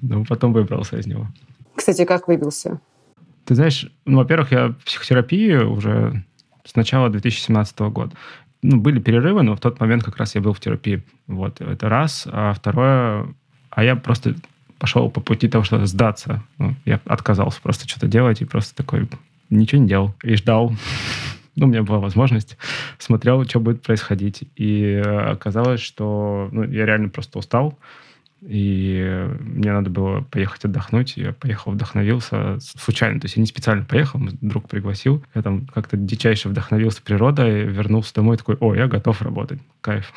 [0.00, 1.26] Но потом выбрался из него.
[1.74, 2.80] Кстати, как выбился?
[3.44, 6.24] Ты знаешь, ну, во-первых, я в психотерапии уже
[6.64, 8.12] с начала 2017 года.
[8.62, 11.02] Ну, были перерывы, но в тот момент как раз я был в терапии.
[11.26, 12.28] Вот, это раз.
[12.30, 13.26] А второе,
[13.70, 14.36] а я просто
[14.78, 16.42] пошел по пути того, что сдаться.
[16.58, 19.08] Ну, я отказался просто что-то делать и просто такой
[19.50, 20.14] ничего не делал.
[20.22, 20.72] И ждал.
[21.54, 22.56] Ну, у меня была возможность.
[22.96, 24.44] Смотрел, что будет происходить.
[24.56, 27.78] И оказалось, что ну, я реально просто устал.
[28.44, 31.16] И мне надо было поехать отдохнуть.
[31.16, 33.20] Я поехал, вдохновился случайно.
[33.20, 35.24] То есть я не специально поехал, друг пригласил.
[35.34, 39.60] Я там как-то дичайше вдохновился природой, вернулся домой такой, о, я готов работать.
[39.80, 40.12] Кайф.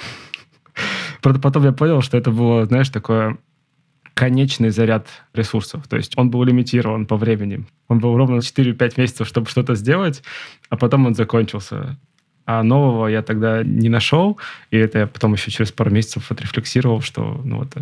[1.21, 3.37] Правда, потом я понял, что это было, знаешь, такое
[4.15, 5.87] конечный заряд ресурсов.
[5.87, 7.65] То есть он был лимитирован по времени.
[7.89, 10.23] Он был ровно 4-5 месяцев, чтобы что-то сделать,
[10.69, 11.99] а потом он закончился.
[12.47, 14.39] А нового я тогда не нашел,
[14.71, 17.73] и это я потом еще через пару месяцев отрефлексировал, что ну, вот,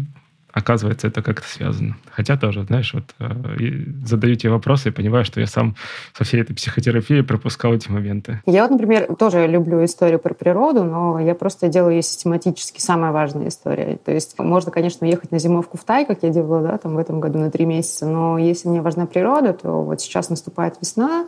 [0.54, 1.98] оказывается, это как-то связано.
[2.12, 5.76] Хотя тоже, знаешь, вот э, задаю тебе вопросы и понимаю, что я сам
[6.16, 8.42] со всей этой психотерапией пропускал эти моменты.
[8.46, 12.80] Я вот, например, тоже люблю историю про природу, но я просто делаю ее систематически.
[12.80, 13.98] Самая важная история.
[13.98, 17.00] То есть можно, конечно, уехать на зимовку в Тай, как я делала да, там, в
[17.00, 21.28] этом году на три месяца, но если мне важна природа, то вот сейчас наступает весна,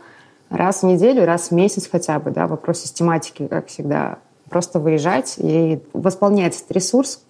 [0.50, 5.34] раз в неделю, раз в месяц хотя бы, да, вопрос систематики, как всегда, просто выезжать
[5.38, 7.25] и восполнять этот ресурс,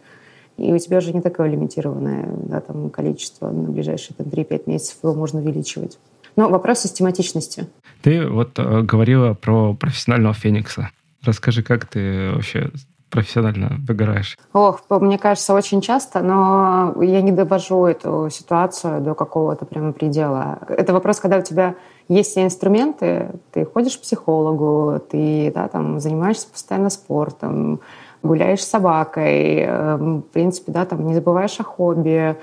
[0.57, 4.99] и у тебя уже не такое лимитированное да, там, количество на ближайшие там, 3-5 месяцев,
[5.03, 5.99] его можно увеличивать.
[6.37, 7.66] Но вопрос систематичности.
[8.03, 10.90] Ты вот э, говорила про профессионального феникса.
[11.23, 12.71] Расскажи, как ты вообще
[13.11, 14.37] профессионально выгораешь?
[14.53, 20.59] Ох, мне кажется, очень часто, но я не довожу эту ситуацию до какого-то прямо предела.
[20.69, 21.77] Это вопрос, когда у тебя
[22.09, 27.81] есть все инструменты, ты ходишь к психологу, ты да, там, занимаешься постоянно спортом,
[28.23, 32.37] гуляешь с собакой, эм, в принципе, да, там не забываешь о хобби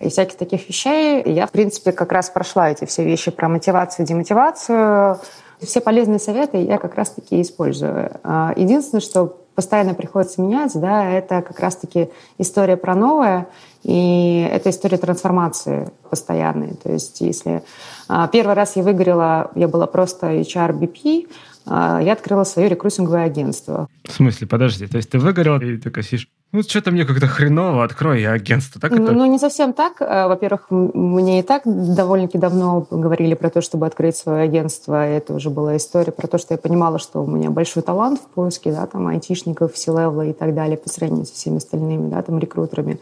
[0.00, 1.22] и всяких таких вещей.
[1.26, 5.18] я, в принципе, как раз прошла эти все вещи про мотивацию демотивацию.
[5.60, 8.12] Все полезные советы я как раз-таки использую.
[8.22, 13.46] А, единственное, что постоянно приходится менять, да, это как раз-таки история про новое,
[13.82, 16.76] и это история трансформации постоянной.
[16.82, 17.62] То есть если
[18.08, 21.32] а, первый раз я выгорела, я была просто HR-BP, а,
[21.66, 23.88] я открыла свое рекрутинговое агентство.
[24.04, 24.46] В смысле?
[24.46, 28.32] Подожди, то есть ты выгорел и такая сидишь, ну, что-то мне как-то хреново, открой я
[28.32, 28.80] агентство.
[28.80, 29.12] Так ну, это?
[29.12, 30.00] ну, не совсем так.
[30.00, 35.06] А, во-первых, мне и так довольно-таки давно говорили про то, чтобы открыть свое агентство.
[35.06, 38.34] Это уже была история про то, что я понимала, что у меня большой талант в
[38.34, 42.40] поиске, да, там, айтишников, силевла и так далее по сравнению со всеми остальными, да, там,
[42.40, 42.98] рекрутерами.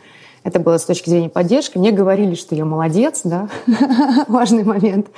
[0.49, 1.77] Это было с точки зрения поддержки.
[1.77, 3.51] Мне говорили, что я молодец, да,
[4.29, 5.09] важный момент.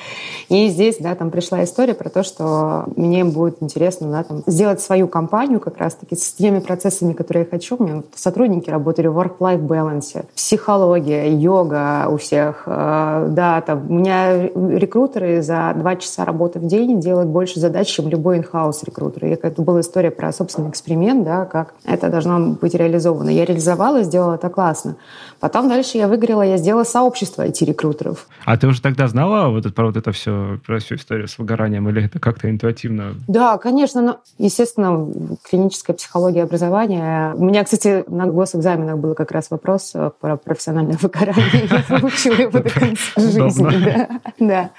[0.49, 4.81] И здесь, да, там пришла история про то, что мне будет интересно, да, там, сделать
[4.81, 7.77] свою компанию как раз-таки с теми процессами, которые я хочу.
[7.79, 13.95] У меня сотрудники работали в work-life balance, психология, йога у всех, э, да, там, у
[13.95, 19.27] меня рекрутеры за два часа работы в день делают больше задач, чем любой in-house рекрутер.
[19.27, 23.31] И это была история про собственный эксперимент, да, как это должно быть реализовано.
[23.31, 24.97] Я реализовала, сделала это классно.
[25.41, 28.27] Потом дальше я выиграла, я сделала сообщество IT-рекрутеров.
[28.45, 31.89] А ты уже тогда знала вот про вот это все, про всю историю с выгоранием,
[31.89, 33.15] или это как-то интуитивно?
[33.29, 34.03] Да, конечно.
[34.03, 35.09] Но, естественно,
[35.49, 37.35] клиническая психология образования.
[37.35, 41.69] У меня, кстати, на госэкзаменах был как раз вопрос э, про профессиональное выгорание.
[41.71, 44.09] Я получила его до конца жизни.
[44.39, 44.71] Да.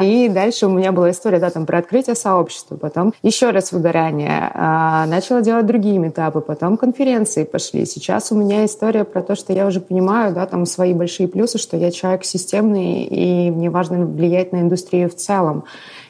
[0.00, 4.50] И дальше у меня была история, да, там про открытие сообщества, потом еще раз выгорание,
[4.54, 7.84] а, начала делать другие этапы, потом конференции пошли.
[7.86, 11.58] Сейчас у меня история про то, что я уже понимаю, да, там свои большие плюсы,
[11.58, 15.64] что я человек системный, и мне важно влиять на индустрию в целом.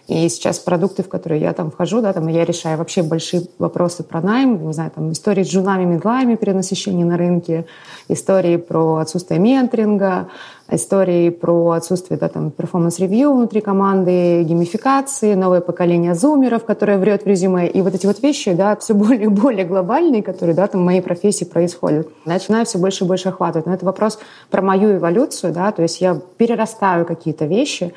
[0.08, 4.02] И сейчас продукты, в которые я там вхожу, да, там я решаю вообще большие вопросы
[4.02, 7.66] про найм, не знаю, там истории с джунами, мидлами, перенасыщение на рынке,
[8.08, 10.28] истории про отсутствие менторинга,
[10.68, 17.22] истории про отсутствие да, там, performance review внутри команды, геймификации, новое поколение зумеров, которое врет
[17.22, 17.68] в резюме.
[17.68, 20.84] И вот эти вот вещи, да, все более и более глобальные, которые да, там, в
[20.84, 22.08] моей профессии происходят.
[22.24, 23.66] Начинаю все больше и больше охватывать.
[23.66, 24.18] Но это вопрос
[24.50, 27.94] про мою эволюцию, да, то есть я перерастаю какие-то вещи,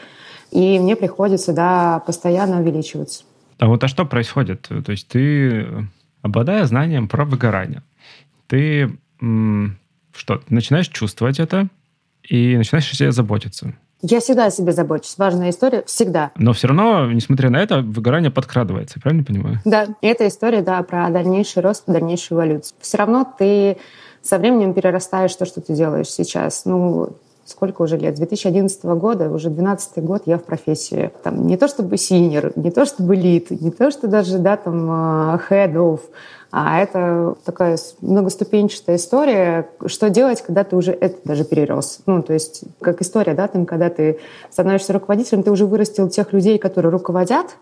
[0.55, 3.25] и мне приходится, да, постоянно увеличиваться.
[3.59, 4.61] А вот а что происходит?
[4.69, 5.67] То есть ты,
[6.21, 7.83] обладая знанием про выгорание,
[8.47, 11.67] ты что, начинаешь чувствовать это
[12.23, 13.73] и начинаешь о себе заботиться.
[14.01, 15.17] Я всегда о себе забочусь.
[15.17, 16.31] Важная история всегда.
[16.37, 19.59] Но все равно, несмотря на это, выгорание подкрадывается, правильно понимаю?
[19.65, 22.77] Да, и эта история, да, про дальнейший рост, дальнейшую эволюцию.
[22.79, 23.77] Все равно ты
[24.21, 26.63] со временем перерастаешь то, что ты делаешь сейчас.
[26.65, 28.15] Ну, сколько уже лет?
[28.15, 31.11] С 2011 года, уже 12 год я в профессии.
[31.23, 34.89] Там не то чтобы синер, не то чтобы лид, не то что даже, да, там,
[34.89, 36.01] а, head of,
[36.57, 41.99] а это такая многоступенчатая история, что делать, когда ты уже это даже перерос.
[42.05, 46.31] Ну, то есть, как история, да, там, когда ты становишься руководителем, ты уже вырастил тех
[46.31, 47.57] людей, которые руководят,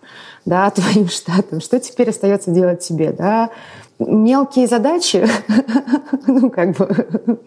[0.46, 1.60] да, твоим штатом.
[1.60, 3.50] Что теперь остается делать тебе, да?
[3.98, 5.28] Мелкие задачи,
[6.28, 7.40] ну, как бы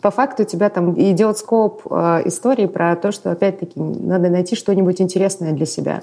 [0.00, 5.00] по факту тебя там идет скоп э, истории про то, что, опять-таки, надо найти что-нибудь
[5.00, 6.02] интересное для себя.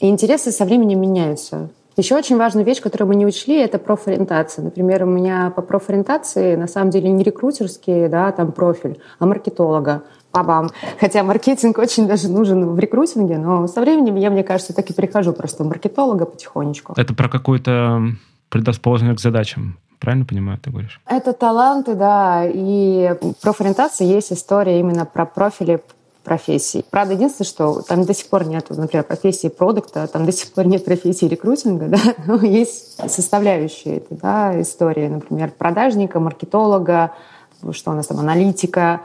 [0.00, 1.68] И интересы со временем меняются.
[1.96, 4.62] Еще очень важная вещь, которую мы не учли, это профориентация.
[4.62, 10.02] Например, у меня по профориентации на самом деле не рекрутерский да, там профиль, а маркетолога.
[10.32, 10.68] Бабам.
[11.00, 14.92] Хотя маркетинг очень даже нужен в рекрутинге, но со временем я, мне кажется, так и
[14.92, 16.92] прихожу просто маркетолога потихонечку.
[16.96, 18.02] Это про какую-то
[18.56, 19.78] предрасположенность к задачам.
[19.98, 21.00] Правильно понимаю, ты говоришь?
[21.06, 22.44] Это таланты, да.
[22.46, 25.82] И профориентация есть история именно про профили
[26.24, 26.84] профессий.
[26.90, 30.66] Правда, единственное, что там до сих пор нет, например, профессии продукта, там до сих пор
[30.66, 37.12] нет профессии рекрутинга, да, но есть составляющие да, истории, например, продажника, маркетолога,
[37.72, 39.02] что у нас там, аналитика,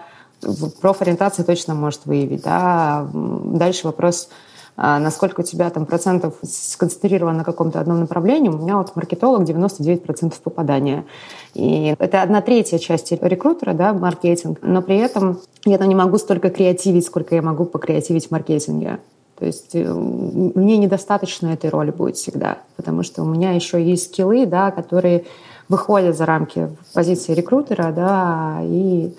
[0.82, 2.44] профориентация точно может выявить.
[2.44, 3.08] Да.
[3.14, 4.30] Дальше вопрос
[4.78, 8.50] насколько у тебя там процентов сконцентрировано на каком-то одном направлении.
[8.50, 11.06] У меня вот маркетолог 99% попадания.
[11.54, 14.60] И это одна третья часть рекрутера, да, маркетинг.
[14.62, 19.00] Но при этом я там не могу столько креативить, сколько я могу покреативить в маркетинге.
[19.42, 24.14] То есть э, мне недостаточно этой роли будет всегда, потому что у меня еще есть
[24.14, 25.26] скиллы, да, которые
[25.68, 29.16] выходят за рамки позиции рекрутера, да, и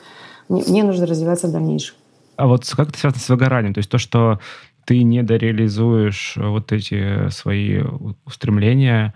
[0.49, 1.97] мне нужно развиваться в дальнейшем.
[2.37, 3.75] А вот как это связано с выгоранием?
[3.75, 4.39] То есть то, что
[4.85, 7.83] ты не дореализуешь вот эти свои
[8.25, 9.15] устремления,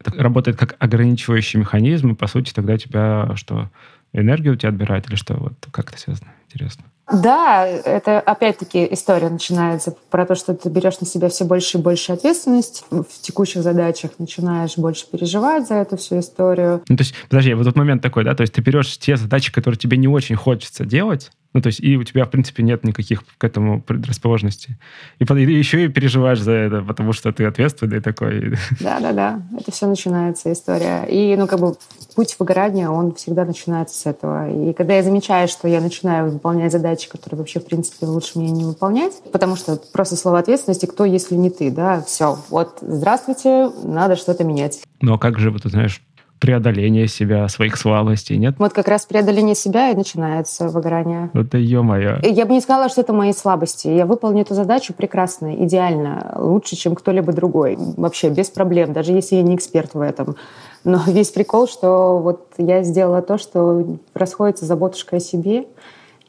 [0.00, 3.70] это работает как ограничивающий механизм, и, по сути, тогда тебя что,
[4.12, 5.34] энергию у тебя отбирает или что?
[5.34, 6.32] Вот как это связано?
[6.48, 6.84] Интересно.
[7.12, 11.80] Да, это опять-таки история начинается про то, что ты берешь на себя все больше и
[11.80, 16.82] больше ответственность в текущих задачах, начинаешь больше переживать за эту всю историю.
[16.88, 19.52] Ну, то есть, подожди, вот тот момент такой, да, то есть ты берешь те задачи,
[19.52, 22.84] которые тебе не очень хочется делать, ну, то есть, и у тебя, в принципе, нет
[22.84, 24.76] никаких к этому предрасположенностей.
[25.18, 28.56] И, и еще и переживаешь за это, потому что ты ответственный такой.
[28.80, 31.04] Да-да-да, это все начинается история.
[31.06, 31.74] И, ну, как бы,
[32.14, 34.48] путь выгорания, он всегда начинается с этого.
[34.48, 38.50] И когда я замечаю, что я начинаю выполнять задачи, которые вообще, в принципе, лучше мне
[38.52, 43.70] не выполнять, потому что просто слово ответственности, кто, если не ты, да, все, вот, здравствуйте,
[43.82, 44.80] надо что-то менять.
[45.00, 46.00] Ну, а как же, вот, ты знаешь,
[46.40, 48.54] преодоление себя, своих слабостей, нет?
[48.58, 51.30] Вот как раз преодоление себя и начинается выгорание.
[51.34, 52.18] Это ё-моё.
[52.22, 53.88] Я бы не сказала, что это мои слабости.
[53.88, 57.76] Я выполню эту задачу прекрасно, идеально, лучше, чем кто-либо другой.
[57.96, 60.36] Вообще, без проблем, даже если я не эксперт в этом.
[60.84, 65.66] Но весь прикол, что вот я сделала то, что расходится заботушка о себе,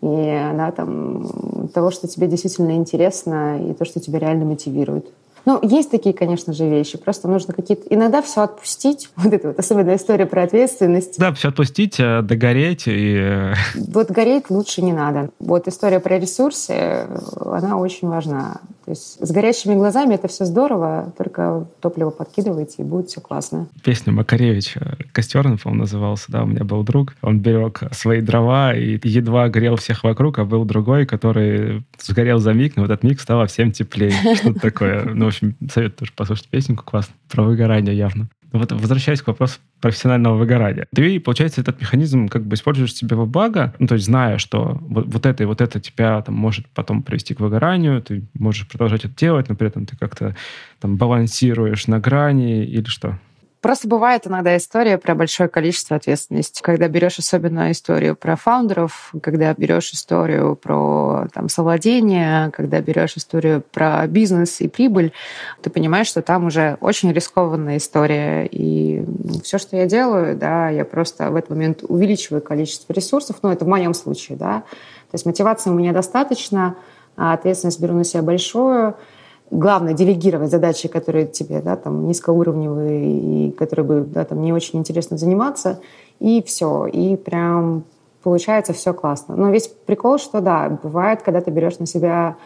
[0.01, 5.11] и да, там, того, что тебе действительно интересно, и то, что тебя реально мотивирует.
[5.45, 6.97] Ну, есть такие, конечно же, вещи.
[6.97, 7.83] Просто нужно какие-то...
[7.89, 9.09] Иногда все отпустить.
[9.21, 11.17] Вот это вот особенная история про ответственность.
[11.19, 13.15] Да, все отпустить, э, догореть и...
[13.17, 15.29] Э, вот гореть лучше не надо.
[15.39, 18.61] Вот история про ресурсы, э, она очень важна.
[18.85, 23.67] То есть с горящими глазами это все здорово, только топливо подкидывайте, и будет все классно.
[23.83, 27.13] Песня Макаревича Костерный, по-моему, назывался, да, у меня был друг.
[27.21, 32.53] Он берег свои дрова и едва грел всех вокруг, а был другой, который сгорел за
[32.53, 34.13] миг, но в этот миг стало всем теплее.
[34.35, 35.05] Что-то такое.
[35.05, 37.13] Ну, общем, советую тоже послушать песенку классно.
[37.29, 38.29] Про выгорание явно.
[38.51, 40.87] Вот возвращаясь к вопросу профессионального выгорания.
[40.93, 44.77] Ты, получается, этот механизм как бы используешь себе во благо, ну, то есть зная, что
[44.81, 48.67] вот, вот это и вот это тебя там может потом привести к выгоранию, ты можешь
[48.67, 50.35] продолжать это делать, но при этом ты как-то
[50.79, 53.19] там балансируешь на грани или что?
[53.61, 56.63] Просто бывает иногда история про большое количество ответственности.
[56.63, 63.61] Когда берешь особенно историю про фаундеров, когда берешь историю про там, совладение, когда берешь историю
[63.71, 65.13] про бизнес и прибыль,
[65.61, 68.47] ты понимаешь, что там уже очень рискованная история.
[68.47, 69.05] И
[69.43, 73.37] все, что я делаю, да, я просто в этот момент увеличиваю количество ресурсов.
[73.43, 74.63] Ну, это в моем случае, да.
[75.11, 76.77] То есть мотивации у меня достаточно,
[77.15, 78.95] а ответственность беру на себя большую—
[79.51, 84.79] главное делегировать задачи, которые тебе да, там, низкоуровневые и которые бы да, там, не очень
[84.79, 85.79] интересно заниматься,
[86.19, 86.87] и все.
[86.87, 87.83] И прям
[88.23, 89.35] получается все классно.
[89.35, 92.37] Но весь прикол, что да, бывает, когда ты берешь на себя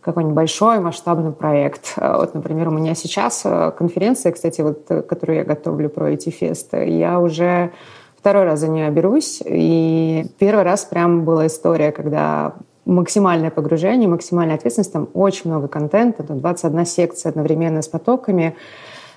[0.00, 1.94] какой-нибудь большой масштабный проект.
[1.96, 6.30] Вот, например, у меня сейчас э, конференция, кстати, вот, э, которую я готовлю про эти
[6.30, 7.72] фесты, я уже
[8.16, 12.54] второй раз за нее берусь, и первый раз прям была история, когда
[12.88, 18.56] максимальное погружение, максимальная ответственность, там очень много контента, там 21 секция одновременно с потоками,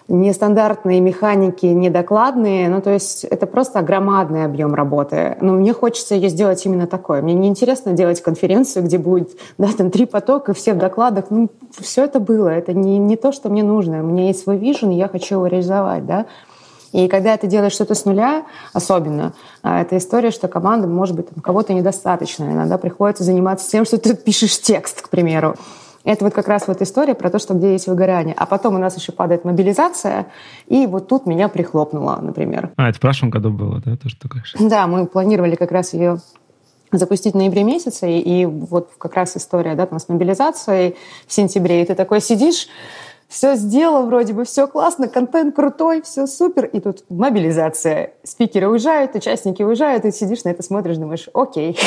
[0.10, 2.68] нестандартные механики, недокладные.
[2.70, 5.38] Ну, то есть это просто громадный объем работы.
[5.40, 7.22] Но мне хочется ее сделать именно такое.
[7.22, 11.26] Мне не интересно делать конференцию, где будет да, там три потока, все в докладах.
[11.30, 11.50] Ну,
[11.80, 12.50] все это было.
[12.50, 14.02] Это не, не то, что мне нужно.
[14.02, 16.06] У меня есть свой вижен, я хочу его реализовать.
[16.06, 16.26] Да?
[16.92, 19.34] И когда ты делаешь что-то с нуля, особенно,
[19.64, 22.46] а, это история, что команда, может быть, кого-то недостаточно.
[22.46, 25.56] Иногда приходится заниматься тем, что ты пишешь текст, к примеру.
[26.04, 28.34] Это вот как раз вот история про то, что где есть выгорание.
[28.38, 30.28] А потом у нас еще падает мобилизация,
[30.68, 32.72] и вот тут меня прихлопнуло, например.
[32.78, 34.56] А, это в прошлом году было, да, то, что говоришь?
[34.60, 36.18] Да, мы планировали как раз ее
[36.92, 41.84] запустить в ноябре месяце, и вот как раз история, да, там с мобилизацией в сентябре,
[41.84, 42.68] и ты такой сидишь,
[43.32, 48.12] все сделал, вроде бы все классно, контент крутой, все супер, и тут мобилизация.
[48.24, 51.80] Спикеры уезжают, участники уезжают, и сидишь на это смотришь, думаешь, окей.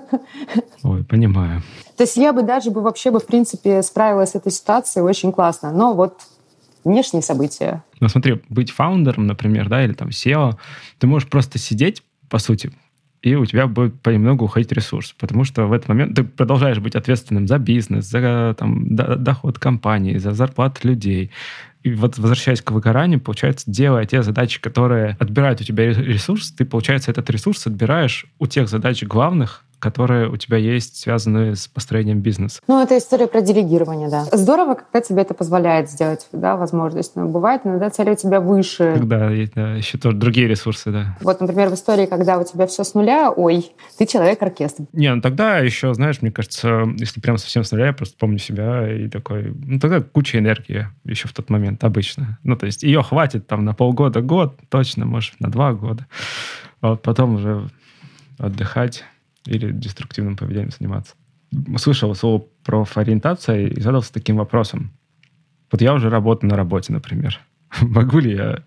[0.84, 1.62] Ой, понимаю.
[1.96, 5.32] То есть я бы даже бы вообще бы, в принципе, справилась с этой ситуацией очень
[5.32, 6.20] классно, но вот
[6.84, 7.82] внешние события.
[7.98, 10.52] Ну смотри, быть фаундером, например, да, или там SEO,
[11.00, 12.70] ты можешь просто сидеть, по сути,
[13.22, 16.94] и у тебя будет понемногу уходить ресурс, потому что в этот момент ты продолжаешь быть
[16.94, 21.30] ответственным за бизнес, за там, доход компании, за зарплаты людей.
[21.82, 26.64] И вот возвращаясь к выгоранию, получается, делая те задачи, которые отбирают у тебя ресурс, ты,
[26.64, 32.20] получается, этот ресурс отбираешь у тех задач главных, которые у тебя есть, связанные с построением
[32.20, 32.60] бизнеса.
[32.68, 34.24] Ну, это история про делегирование, да.
[34.30, 37.16] Здорово, когда тебе это позволяет сделать, да, возможность.
[37.16, 38.94] Но бывает иногда цели у тебя выше.
[38.96, 41.16] Когда да, еще тоже другие ресурсы, да.
[41.22, 44.84] Вот, например, в истории, когда у тебя все с нуля, ой, ты человек-оркестр.
[44.92, 48.38] Не, ну тогда еще, знаешь, мне кажется, если прям совсем с нуля, я просто помню
[48.38, 52.38] себя и такой, ну тогда куча энергии еще в тот момент обычно.
[52.42, 56.06] Ну, то есть ее хватит там на полгода, год, точно, может, на два года.
[56.80, 57.68] А вот потом уже
[58.38, 59.04] отдыхать
[59.46, 61.14] или деструктивным поведением заниматься.
[61.78, 64.92] Слышал слово профориентация и задался таким вопросом.
[65.70, 67.40] Вот я уже работаю на работе, например.
[67.80, 68.62] Могу ли я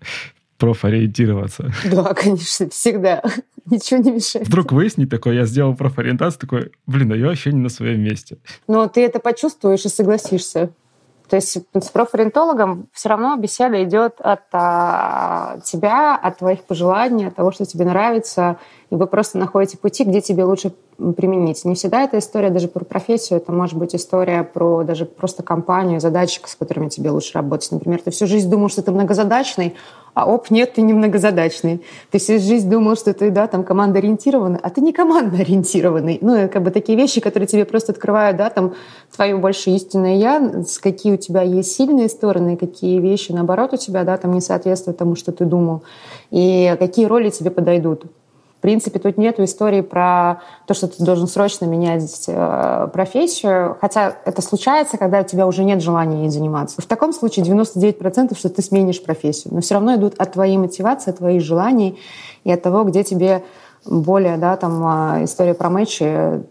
[0.58, 1.72] профориентироваться?
[1.90, 3.22] Да, конечно, всегда.
[3.70, 4.46] Ничего не мешает.
[4.46, 8.36] Вдруг выяснить такое, я сделал профориентацию, такой, блин, а я вообще не на своем месте.
[8.68, 10.70] Но ты это почувствуешь и согласишься.
[11.28, 17.36] То есть с профориентологом все равно беседа идет от а, тебя, от твоих пожеланий, от
[17.36, 18.58] того, что тебе нравится,
[18.90, 20.74] и вы просто находите пути, где тебе лучше
[21.16, 21.64] применить.
[21.64, 26.00] Не всегда эта история даже про профессию, это может быть история про даже просто компанию,
[26.00, 27.70] задачи, с которыми тебе лучше работать.
[27.72, 29.74] Например, ты всю жизнь думал, что ты многозадачный,
[30.14, 31.82] а оп, нет, ты не многозадачный.
[32.10, 36.18] Ты всю жизнь думал, что ты, да, там, команда ориентированный, а ты не команда ориентированный.
[36.20, 38.74] Ну, как бы такие вещи, которые тебе просто открывают, да, там,
[39.14, 43.76] твое больше истинное я, с какие у тебя есть сильные стороны, какие вещи, наоборот, у
[43.76, 45.82] тебя, да, там, не соответствуют тому, что ты думал,
[46.30, 48.04] и какие роли тебе подойдут
[48.64, 54.40] принципе, тут нет истории про то, что ты должен срочно менять э, профессию, хотя это
[54.40, 56.80] случается, когда у тебя уже нет желания ей заниматься.
[56.80, 61.10] В таком случае 99% что ты сменишь профессию, но все равно идут от твоей мотивации,
[61.10, 61.98] от твоих желаний
[62.44, 63.44] и от того, где тебе
[63.84, 66.42] более, да, там, а, история про матчи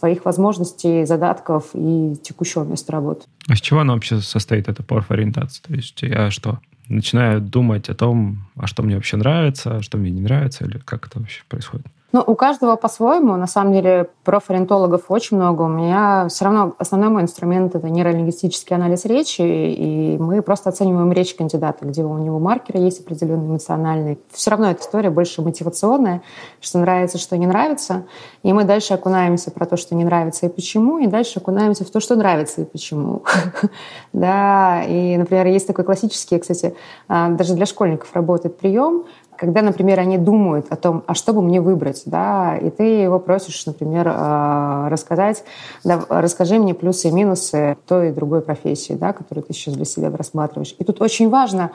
[0.00, 3.26] твоих возможностей, задатков и текущего места работы.
[3.46, 5.62] А с чего она вообще состоит, эта профориентация?
[5.66, 9.98] То есть я что, начинаю думать о том, а что мне вообще нравится, а что
[9.98, 11.86] мне не нравится, или как это вообще происходит.
[12.10, 13.36] Ну, у каждого по-своему.
[13.36, 15.62] На самом деле, профориентологов очень много.
[15.62, 21.12] У меня все равно основной мой инструмент— это нейролингвистический анализ речи, и мы просто оцениваем
[21.12, 24.16] речь кандидата, где у него маркеры есть определенные эмоциональные.
[24.32, 26.22] Все равно эта история больше мотивационная,
[26.62, 28.06] что нравится, что не нравится.
[28.42, 31.90] И мы дальше окунаемся про то, что не нравится и почему, и дальше окунаемся в
[31.90, 33.22] то, что нравится и почему.
[34.14, 36.74] Да, и, например, есть такой классический, кстати,
[37.08, 39.04] а, даже для школьников работает прием,
[39.38, 43.20] когда, например, они думают о том, а что бы мне выбрать, да, и ты его
[43.20, 45.44] просишь, например, э, рассказать,
[45.84, 49.84] да, расскажи мне плюсы и минусы той и другой профессии, да, которую ты сейчас для
[49.84, 50.74] себя рассматриваешь.
[50.78, 51.70] И тут очень важно,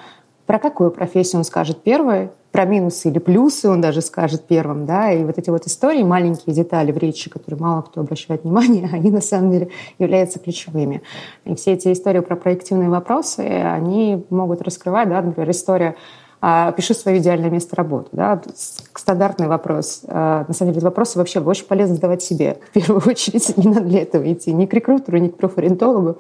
[0.45, 5.11] про какую профессию он скажет первой, про минусы или плюсы он даже скажет первым, да,
[5.11, 9.09] и вот эти вот истории, маленькие детали в речи, которые мало кто обращает внимание, они
[9.09, 11.01] на самом деле являются ключевыми.
[11.45, 15.95] И все эти истории про проективные вопросы, они могут раскрывать, да, например, история
[16.75, 18.09] пиши свое идеальное место работы.
[18.11, 18.41] Да?
[18.95, 20.01] Стандартный вопрос.
[20.07, 22.57] А, на самом деле, вопросы вообще очень полезно задавать себе.
[22.69, 26.17] В первую очередь, не надо для этого идти ни к рекрутеру, ни к профориентологу.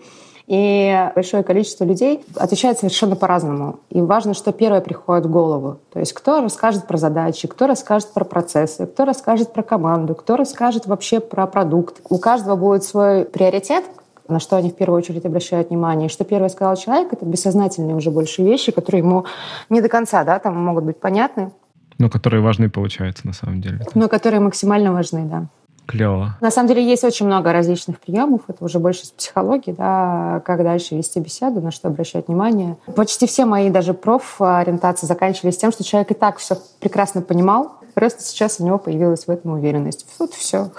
[0.47, 3.79] И большое количество людей отвечает совершенно по-разному.
[3.89, 5.79] И важно, что первое приходит в голову.
[5.91, 10.35] То есть кто расскажет про задачи, кто расскажет про процессы, кто расскажет про команду, кто
[10.35, 12.01] расскажет вообще про продукт.
[12.09, 13.85] У каждого будет свой приоритет,
[14.27, 16.07] на что они в первую очередь обращают внимание.
[16.07, 19.25] И что первое сказал человек, это бессознательные уже больше вещи, которые ему
[19.69, 21.51] не до конца, да, там могут быть понятны.
[21.99, 23.85] Но которые важны, получается, на самом деле.
[23.93, 25.45] Но которые максимально важны, да.
[25.85, 26.37] Клево.
[26.39, 28.41] На самом деле есть очень много различных приемов.
[28.47, 32.77] Это уже больше с психологии, да, как дальше вести беседу, на что обращать внимание.
[32.95, 38.23] Почти все мои даже проф-ориентации заканчивались тем, что человек и так все прекрасно понимал, просто
[38.23, 40.05] сейчас у него появилась в этом уверенность.
[40.17, 40.69] Тут все.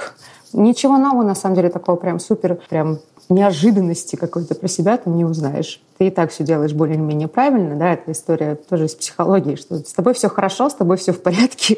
[0.55, 2.99] Ничего нового, на самом деле, такого прям супер, прям
[3.31, 5.81] неожиданности какой-то про себя ты не узнаешь.
[5.99, 9.93] Ты и так все делаешь более-менее правильно, да, это история тоже из психологии, что с
[9.93, 11.77] тобой все хорошо, с тобой все в порядке,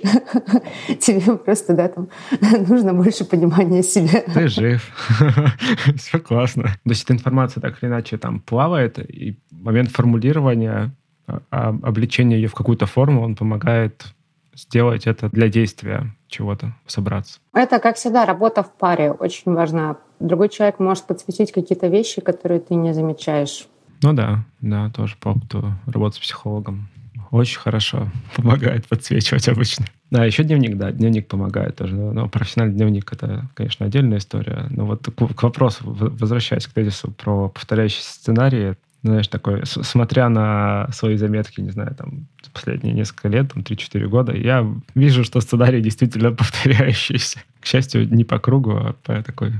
[1.00, 2.08] тебе просто, да, там
[2.68, 4.22] нужно больше понимания себя.
[4.32, 4.82] Ты жив,
[5.96, 6.64] все классно.
[6.64, 10.94] То есть эта информация так или иначе там плавает, и момент формулирования,
[11.26, 14.06] а, а, обличения ее в какую-то форму, он помогает
[14.54, 17.40] сделать это для действия чего-то, собраться.
[17.52, 19.96] Это, как всегда, работа в паре очень важна.
[20.20, 23.66] Другой человек может подсветить какие-то вещи, которые ты не замечаешь.
[24.02, 26.88] Ну да, да, тоже по опыту работы с психологом.
[27.30, 29.86] Очень хорошо помогает подсвечивать обычно.
[30.10, 31.94] Да, еще дневник, да, дневник помогает тоже.
[31.94, 34.66] Но профессиональный дневник— это, конечно, отдельная история.
[34.70, 40.88] Но вот к, к вопросу, возвращаясь к тезису про повторяющиеся сценарии, знаешь, такой, смотря на
[40.92, 45.80] свои заметки, не знаю, там, последние несколько лет, там, 3-4 года, я вижу, что сценарий
[45.80, 47.40] действительно повторяющийся.
[47.60, 49.52] К счастью, не по кругу, а по такой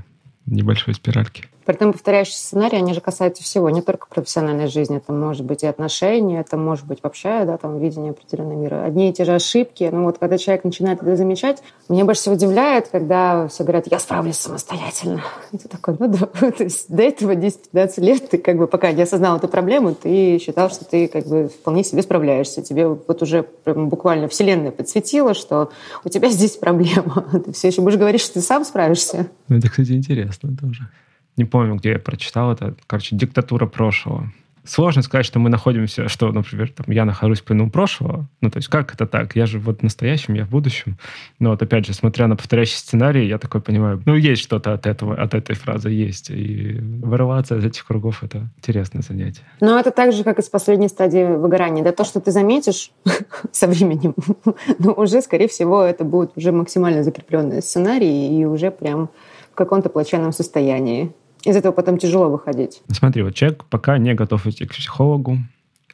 [0.47, 1.49] небольшой спиральке.
[1.66, 4.98] При этом повторяющие сценарии, они же касаются всего, не только профессиональной жизни.
[4.98, 8.84] Это может быть и отношения, это может быть вообще да, там, видение определенного мира.
[8.84, 9.90] Одни и те же ошибки.
[9.92, 13.98] Ну вот когда человек начинает это замечать, меня больше всего удивляет, когда все говорят, я
[13.98, 15.22] справлюсь самостоятельно.
[15.50, 16.26] И ты такой, ну да.
[16.52, 20.38] То есть до этого 10-15 лет ты как бы пока не осознал эту проблему, ты
[20.38, 22.62] считал, что ты как бы вполне себе справляешься.
[22.62, 25.70] Тебе вот уже буквально вселенная подсветила, что
[26.04, 27.26] у тебя здесь проблема.
[27.44, 29.26] Ты все еще будешь говорить, что ты сам справишься.
[29.48, 30.88] Ну, это, кстати, интересно тоже
[31.37, 34.32] не помню, где я прочитал это, короче, диктатура прошлого.
[34.66, 38.28] Сложно сказать, что мы находимся, что, например, там, я нахожусь в плену прошлого.
[38.41, 39.37] Ну, то есть как это так?
[39.37, 40.99] Я же вот в настоящем, я в будущем.
[41.39, 44.87] Но вот опять же, смотря на повторяющий сценарий, я такой понимаю, ну, есть что-то от
[44.87, 46.30] этого, от этой фразы есть.
[46.30, 49.43] И вырываться из этих кругов— это интересное занятие.
[49.61, 51.84] Но это так же, как и с последней стадии выгорания.
[51.84, 52.91] Да то, что ты заметишь
[53.53, 54.14] со временем,
[54.80, 59.11] но уже, скорее всего, это будет уже максимально закрепленный сценарий и уже прям
[59.53, 61.12] в каком-то плачевном состоянии
[61.47, 62.82] из этого потом тяжело выходить.
[62.90, 65.38] Смотри, вот человек пока не готов идти к психологу,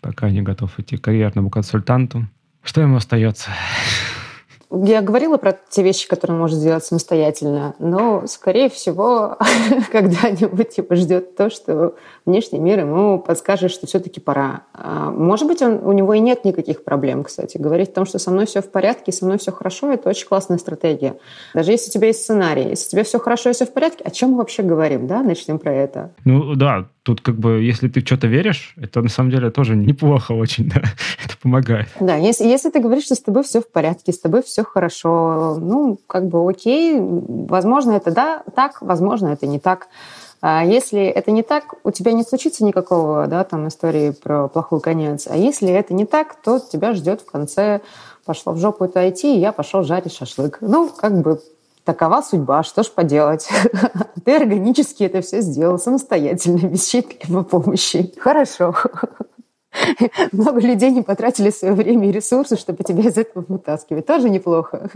[0.00, 2.26] пока не готов идти к карьерному консультанту.
[2.62, 3.50] Что ему остается?
[4.74, 9.36] Я говорила про те вещи, которые он может сделать самостоятельно, но, скорее всего,
[9.92, 11.94] когда-нибудь его ждет то, что
[12.24, 14.62] внешний мир ему подскажет, что все-таки пора.
[14.72, 17.58] А, может быть, он, у него и нет никаких проблем, кстати.
[17.58, 20.26] Говорить о том, что со мной все в порядке, со мной все хорошо, это очень
[20.26, 21.16] классная стратегия.
[21.54, 24.10] Даже если у тебя есть сценарий, если тебе все хорошо и все в порядке, о
[24.10, 25.22] чем мы вообще говорим, да?
[25.22, 26.12] Начнем про это.
[26.24, 30.32] Ну да, тут как бы, если ты что-то веришь, это на самом деле тоже неплохо
[30.32, 30.82] очень, да,
[31.24, 31.88] это помогает.
[32.00, 35.56] Да, если, если ты говоришь, что с тобой все в порядке, с тобой все хорошо,
[35.60, 39.88] ну, как бы окей, возможно, это да, так, возможно, это не так.
[40.40, 44.80] А если это не так, у тебя не случится никакого, да, там, истории про плохой
[44.80, 45.28] конец.
[45.30, 47.80] А если это не так, то тебя ждет в конце
[48.24, 50.58] пошло в жопу это IT, и я пошел жарить шашлык.
[50.60, 51.40] Ну, как бы
[51.84, 53.48] такова судьба, что ж поделать.
[54.24, 58.12] Ты органически это все сделал самостоятельно, без чьей-либо помощи.
[58.18, 58.74] Хорошо.
[60.32, 64.06] Много людей не потратили свое время и ресурсы, чтобы тебя из этого вытаскивать.
[64.06, 64.90] Тоже неплохо.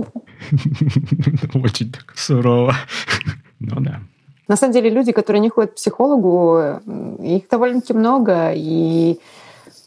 [1.54, 2.74] Очень так сурово.
[3.58, 4.00] Ну да.
[4.48, 6.78] На самом деле люди, которые не ходят к психологу,
[7.20, 9.18] их довольно-таки много, и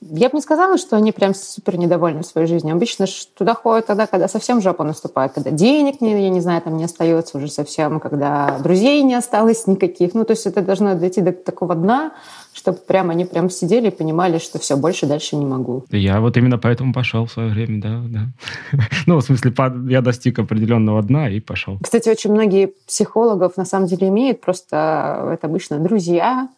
[0.02, 2.76] я бы не сказала, что они прям супер недовольны своей жизнью.
[2.76, 3.06] Обычно
[3.38, 6.86] туда ходят тогда, когда совсем жопа наступает, когда денег, не, я не знаю, там не
[6.86, 10.14] остается уже совсем, когда друзей не осталось никаких.
[10.14, 12.12] Ну, то есть это должно дойти до такого дна,
[12.60, 15.86] чтобы прямо они прям сидели и понимали, что все, больше дальше не могу.
[15.92, 18.80] Я вот именно поэтому пошел в свое время, да, да.
[19.08, 19.54] Ну, в смысле,
[19.88, 21.78] я достиг определенного дна и пошел.
[21.82, 26.50] Кстати, очень многие психологов на самом деле имеют, просто это обычно друзья.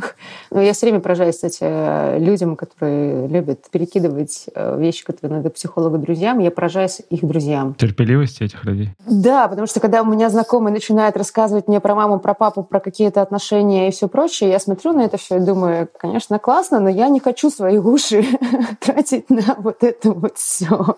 [0.52, 5.98] Но я все время поражаюсь, кстати, людям, которые любят перекидывать э, вещи, которые надо психологу
[5.98, 7.74] друзьям, я поражаюсь их друзьям.
[7.74, 8.90] Терпеливости этих людей?
[9.06, 12.78] Да, потому что когда у меня знакомый начинает рассказывать мне про маму, про папу, про
[12.78, 17.08] какие-то отношения и все прочее, я смотрю на это все думаю, конечно, классно, но я
[17.08, 18.24] не хочу свои уши
[18.80, 20.96] тратить на вот это вот все.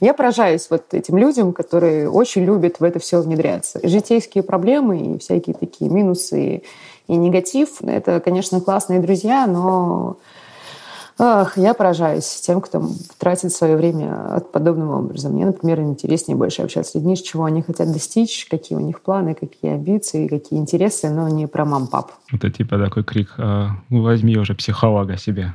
[0.00, 3.80] Я поражаюсь вот этим людям, которые очень любят в это все внедряться.
[3.82, 6.62] Житейские проблемы и всякие такие минусы
[7.06, 10.18] и негатив— это, конечно, классные друзья, но
[11.20, 12.80] Ах, я поражаюсь тем, кто
[13.18, 15.32] тратит свое время от подобного образом.
[15.32, 19.00] Мне, например, интереснее больше общаться с людьми, с чего они хотят достичь, какие у них
[19.00, 22.12] планы, какие амбиции, какие интересы, но не про мам-пап.
[22.32, 25.54] Это типа такой крик «А, «возьми уже психолога себе,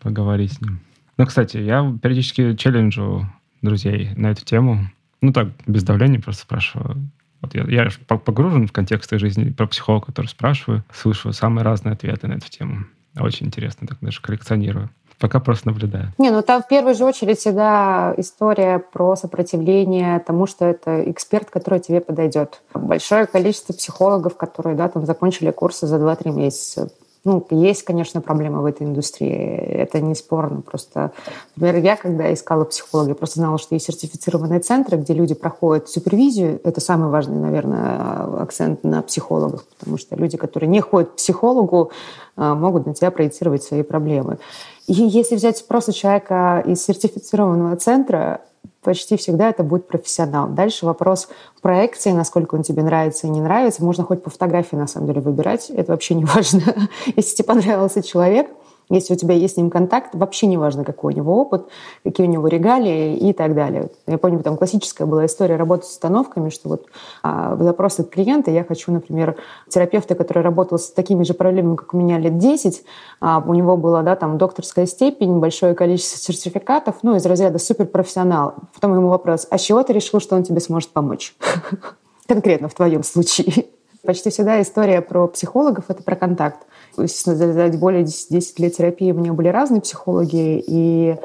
[0.00, 0.78] поговори с ним».
[1.16, 3.26] Ну, кстати, я периодически челленджу
[3.62, 4.90] друзей на эту тему.
[5.20, 7.08] Ну так, без давления просто спрашиваю.
[7.40, 12.28] Вот я, я погружен в контексты жизни про психолога, который спрашиваю, слышу самые разные ответы
[12.28, 12.84] на эту тему.
[13.18, 14.90] Очень интересно, так даже коллекционирую.
[15.18, 16.12] Пока просто наблюдаю.
[16.18, 21.50] Не, ну там в первую же очередь всегда история про сопротивление тому, что это эксперт,
[21.50, 22.62] который тебе подойдет.
[22.74, 26.90] Большое количество психологов, которые да, там закончили курсы за 2-3 месяца,
[27.24, 30.60] ну, есть, конечно, проблемы в этой индустрии, это не спорно.
[30.60, 31.12] Просто,
[31.56, 35.88] например, я, когда искала психолога, я просто знала, что есть сертифицированные центры, где люди проходят
[35.88, 36.60] супервизию.
[36.64, 41.90] Это самый важный, наверное, акцент на психологах, потому что люди, которые не ходят к психологу,
[42.36, 44.38] а, могут на тебя проецировать свои проблемы.
[44.86, 48.42] И если взять просто человека из сертифицированного центра,
[48.84, 50.48] почти всегда это будет профессионал.
[50.48, 51.28] Дальше вопрос
[51.60, 53.82] проекции, насколько он тебе нравится и не нравится.
[53.82, 55.70] Можно хоть по фотографии, на самом деле, выбирать.
[55.70, 56.62] Это вообще не важно.
[57.16, 58.48] Если тебе понравился человек–
[58.90, 61.68] если у тебя есть с ним контакт, вообще не важно, какой у него опыт,
[62.02, 63.90] какие у него регалии и так далее.
[64.06, 66.86] Я помню, там классическая была история работы с установками, что вот
[67.22, 69.36] а, запрос от клиента, я хочу, например,
[69.68, 72.84] терапевта, который работал с такими же проблемами, как у меня лет 10,
[73.20, 78.54] а, у него была, да, там, докторская степень, большое количество сертификатов, ну, из разряда суперпрофессионал.
[78.74, 81.34] Потом ему вопрос, а с чего ты решил, что он тебе сможет помочь?
[82.26, 83.66] Конкретно в твоем случае.
[84.04, 86.66] Почти всегда история про психологов— это про контакт.
[86.98, 91.16] Естественно, за более 10, 10 лет терапии у меня были разные психологи, и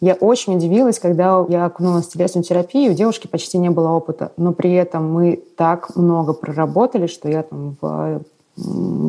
[0.00, 4.32] я очень удивилась, когда я окунулась в телесную терапию, у девушки почти не было опыта,
[4.36, 8.22] но при этом мы так много проработали, что я там в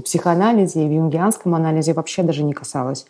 [0.02, 3.06] психоанализе и в юнгианском анализе вообще даже не касалась.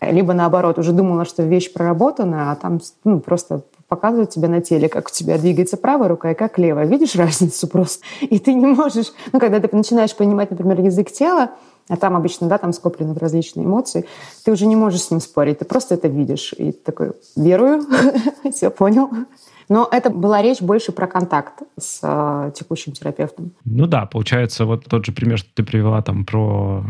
[0.00, 4.88] Либо наоборот, уже думала, что вещь проработана, а там ну, просто показывают тебе на теле,
[4.88, 6.86] как у тебя двигается правая рука и как левая.
[6.86, 8.04] Видишь разницу просто?
[8.20, 9.12] И ты не можешь...
[9.32, 11.50] Ну, когда ты начинаешь понимать, например, язык тела,
[11.88, 14.06] а там обычно, да, там скоплены различные эмоции,
[14.44, 16.54] ты уже не можешь с ним спорить, ты просто это видишь.
[16.56, 17.82] И такой, верую,
[18.52, 19.10] все понял.
[19.68, 23.52] Но это была речь больше про контакт с э, текущим терапевтом.
[23.64, 26.84] Ну да, получается, вот тот же пример, что ты привела там про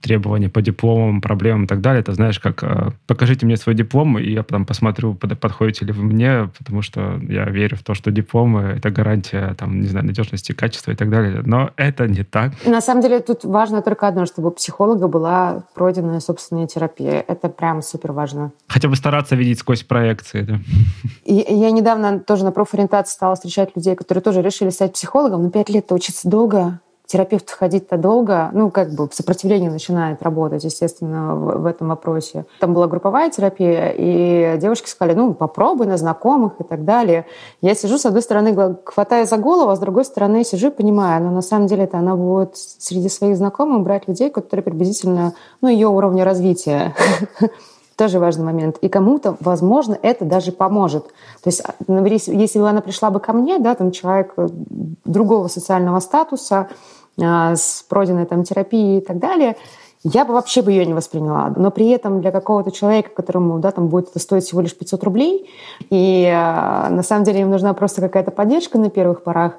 [0.00, 2.00] требования по дипломам, проблемам и так далее.
[2.00, 5.92] Это знаешь, как э, покажите мне свой диплом, и я потом посмотрю, под, подходите ли
[5.92, 10.06] вы мне, потому что я верю в то, что дипломы— это гарантия, там, не знаю,
[10.06, 11.42] надежности, качества и так далее.
[11.44, 12.52] Но это не так.
[12.64, 17.24] На самом деле тут важно только одно, чтобы у психолога была пройденная собственная терапия.
[17.26, 18.52] Это прям супер важно.
[18.68, 20.60] Хотя бы стараться видеть сквозь проекции, да.
[21.24, 25.50] И я недавно тоже на профориентации стала встречать людей, которые тоже решили стать психологом, но
[25.50, 26.80] пять лет-то учиться долго
[27.10, 32.44] терапевт ходить-то долго, ну, как бы сопротивление начинает работать, естественно, в, в этом вопросе.
[32.60, 37.26] Там была групповая терапия, и девушки сказали, ну, попробуй на знакомых и так далее.
[37.62, 41.24] Я сижу, с одной стороны, хватая за голову, а с другой стороны сижу и понимаю,
[41.24, 45.32] но на самом деле это она будет среди своих знакомых брать людей, которые приблизительно,
[45.62, 46.94] ну, ее уровня развития
[47.96, 48.78] тоже важный момент.
[48.82, 51.06] И кому-то, возможно, это даже поможет.
[51.42, 54.32] То есть, если бы она пришла бы ко мне, да, там человек
[55.04, 56.68] другого социального статуса, а,
[57.20, 59.56] с пройденной там терапией и так далее,
[60.02, 61.52] я бы вообще бы ее не восприняла.
[61.56, 65.04] Но при этом для какого-то человека, которому да, там будет это стоить всего лишь 500
[65.04, 65.50] рублей,
[65.90, 69.54] и э, на самом деле им нужна просто какая-то поддержка на первых порах,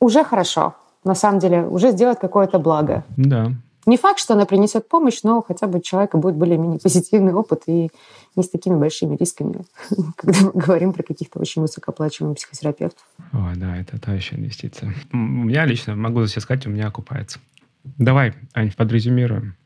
[0.00, 0.74] уже хорошо.
[1.04, 3.04] На самом деле уже сделать какое-то благо.
[3.16, 3.52] Да.
[3.86, 7.62] Не факт, что она принесет помощь, но хотя бы у человека будет более-менее позитивный опыт
[7.66, 7.90] и
[8.36, 9.64] не с такими большими рисками,
[10.16, 13.04] когда мы говорим про каких-то очень высокооплачиваемых психотерапевтов.
[13.32, 14.94] Ой, да, это та еще инвестиция.
[15.12, 17.40] У меня лично, могу за себя сказать, у меня окупается.
[17.84, 19.56] Давай, Ань, подрезюмируем.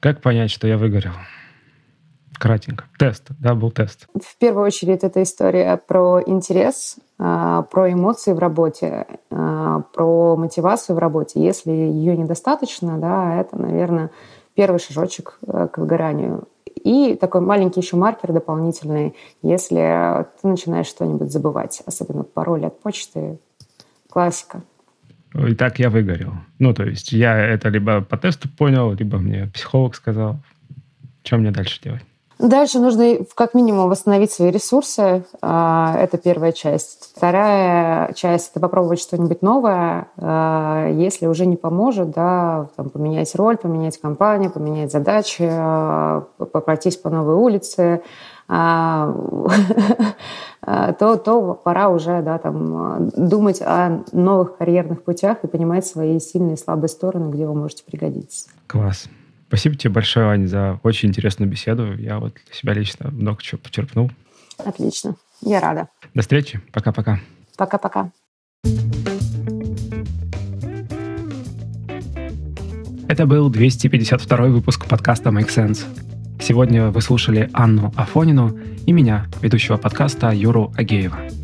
[0.00, 1.12] Как понять, что я выгорел?
[2.38, 2.84] Кратенько.
[2.98, 4.06] Тест, да, был тест.
[4.14, 10.96] В первую очередь это история про интерес, а, про эмоции в работе, а, про мотивацию
[10.96, 11.42] в работе.
[11.42, 14.10] Если ее недостаточно, да, это, наверное,
[14.54, 16.44] первый шажочек э, к выгоранию.
[16.84, 23.38] И такой маленький еще маркер дополнительный, если ты начинаешь что-нибудь забывать, особенно пароль от почты,
[24.10, 24.62] классика.
[25.34, 26.34] И так я выгорел.
[26.58, 30.36] Ну, то есть я это либо по тесту понял, либо мне психолог сказал.
[31.24, 32.04] Что мне дальше делать?
[32.38, 35.24] Дальше нужно как минимум восстановить свои ресурсы.
[35.40, 37.12] А, это первая часть.
[37.16, 40.08] Вторая часть– это попробовать что-нибудь новое.
[40.16, 46.96] А, если уже не поможет, да, там, поменять роль, поменять компанию, поменять задачи, а, пройтись
[46.96, 48.02] по новой улице,
[48.46, 49.06] то,
[50.98, 56.58] то пора уже да, там, думать о новых карьерных путях и понимать свои сильные и
[56.58, 58.50] слабые стороны, где вы можете пригодиться.
[58.66, 59.06] Класс.
[59.48, 61.96] Спасибо тебе большое, Аня, за очень интересную беседу.
[61.96, 64.10] Я вот для себя лично много чего почерпнул.
[64.58, 65.16] Отлично.
[65.40, 65.88] Я рада.
[66.14, 66.60] До встречи.
[66.72, 67.20] Пока-пока.
[67.56, 68.10] Пока-пока.
[73.06, 75.84] Это был 252 выпуск подкаста Make Sense.
[76.40, 81.43] Сегодня вы слушали Анну Афонину и меня, ведущего подкаста Юру Агеева.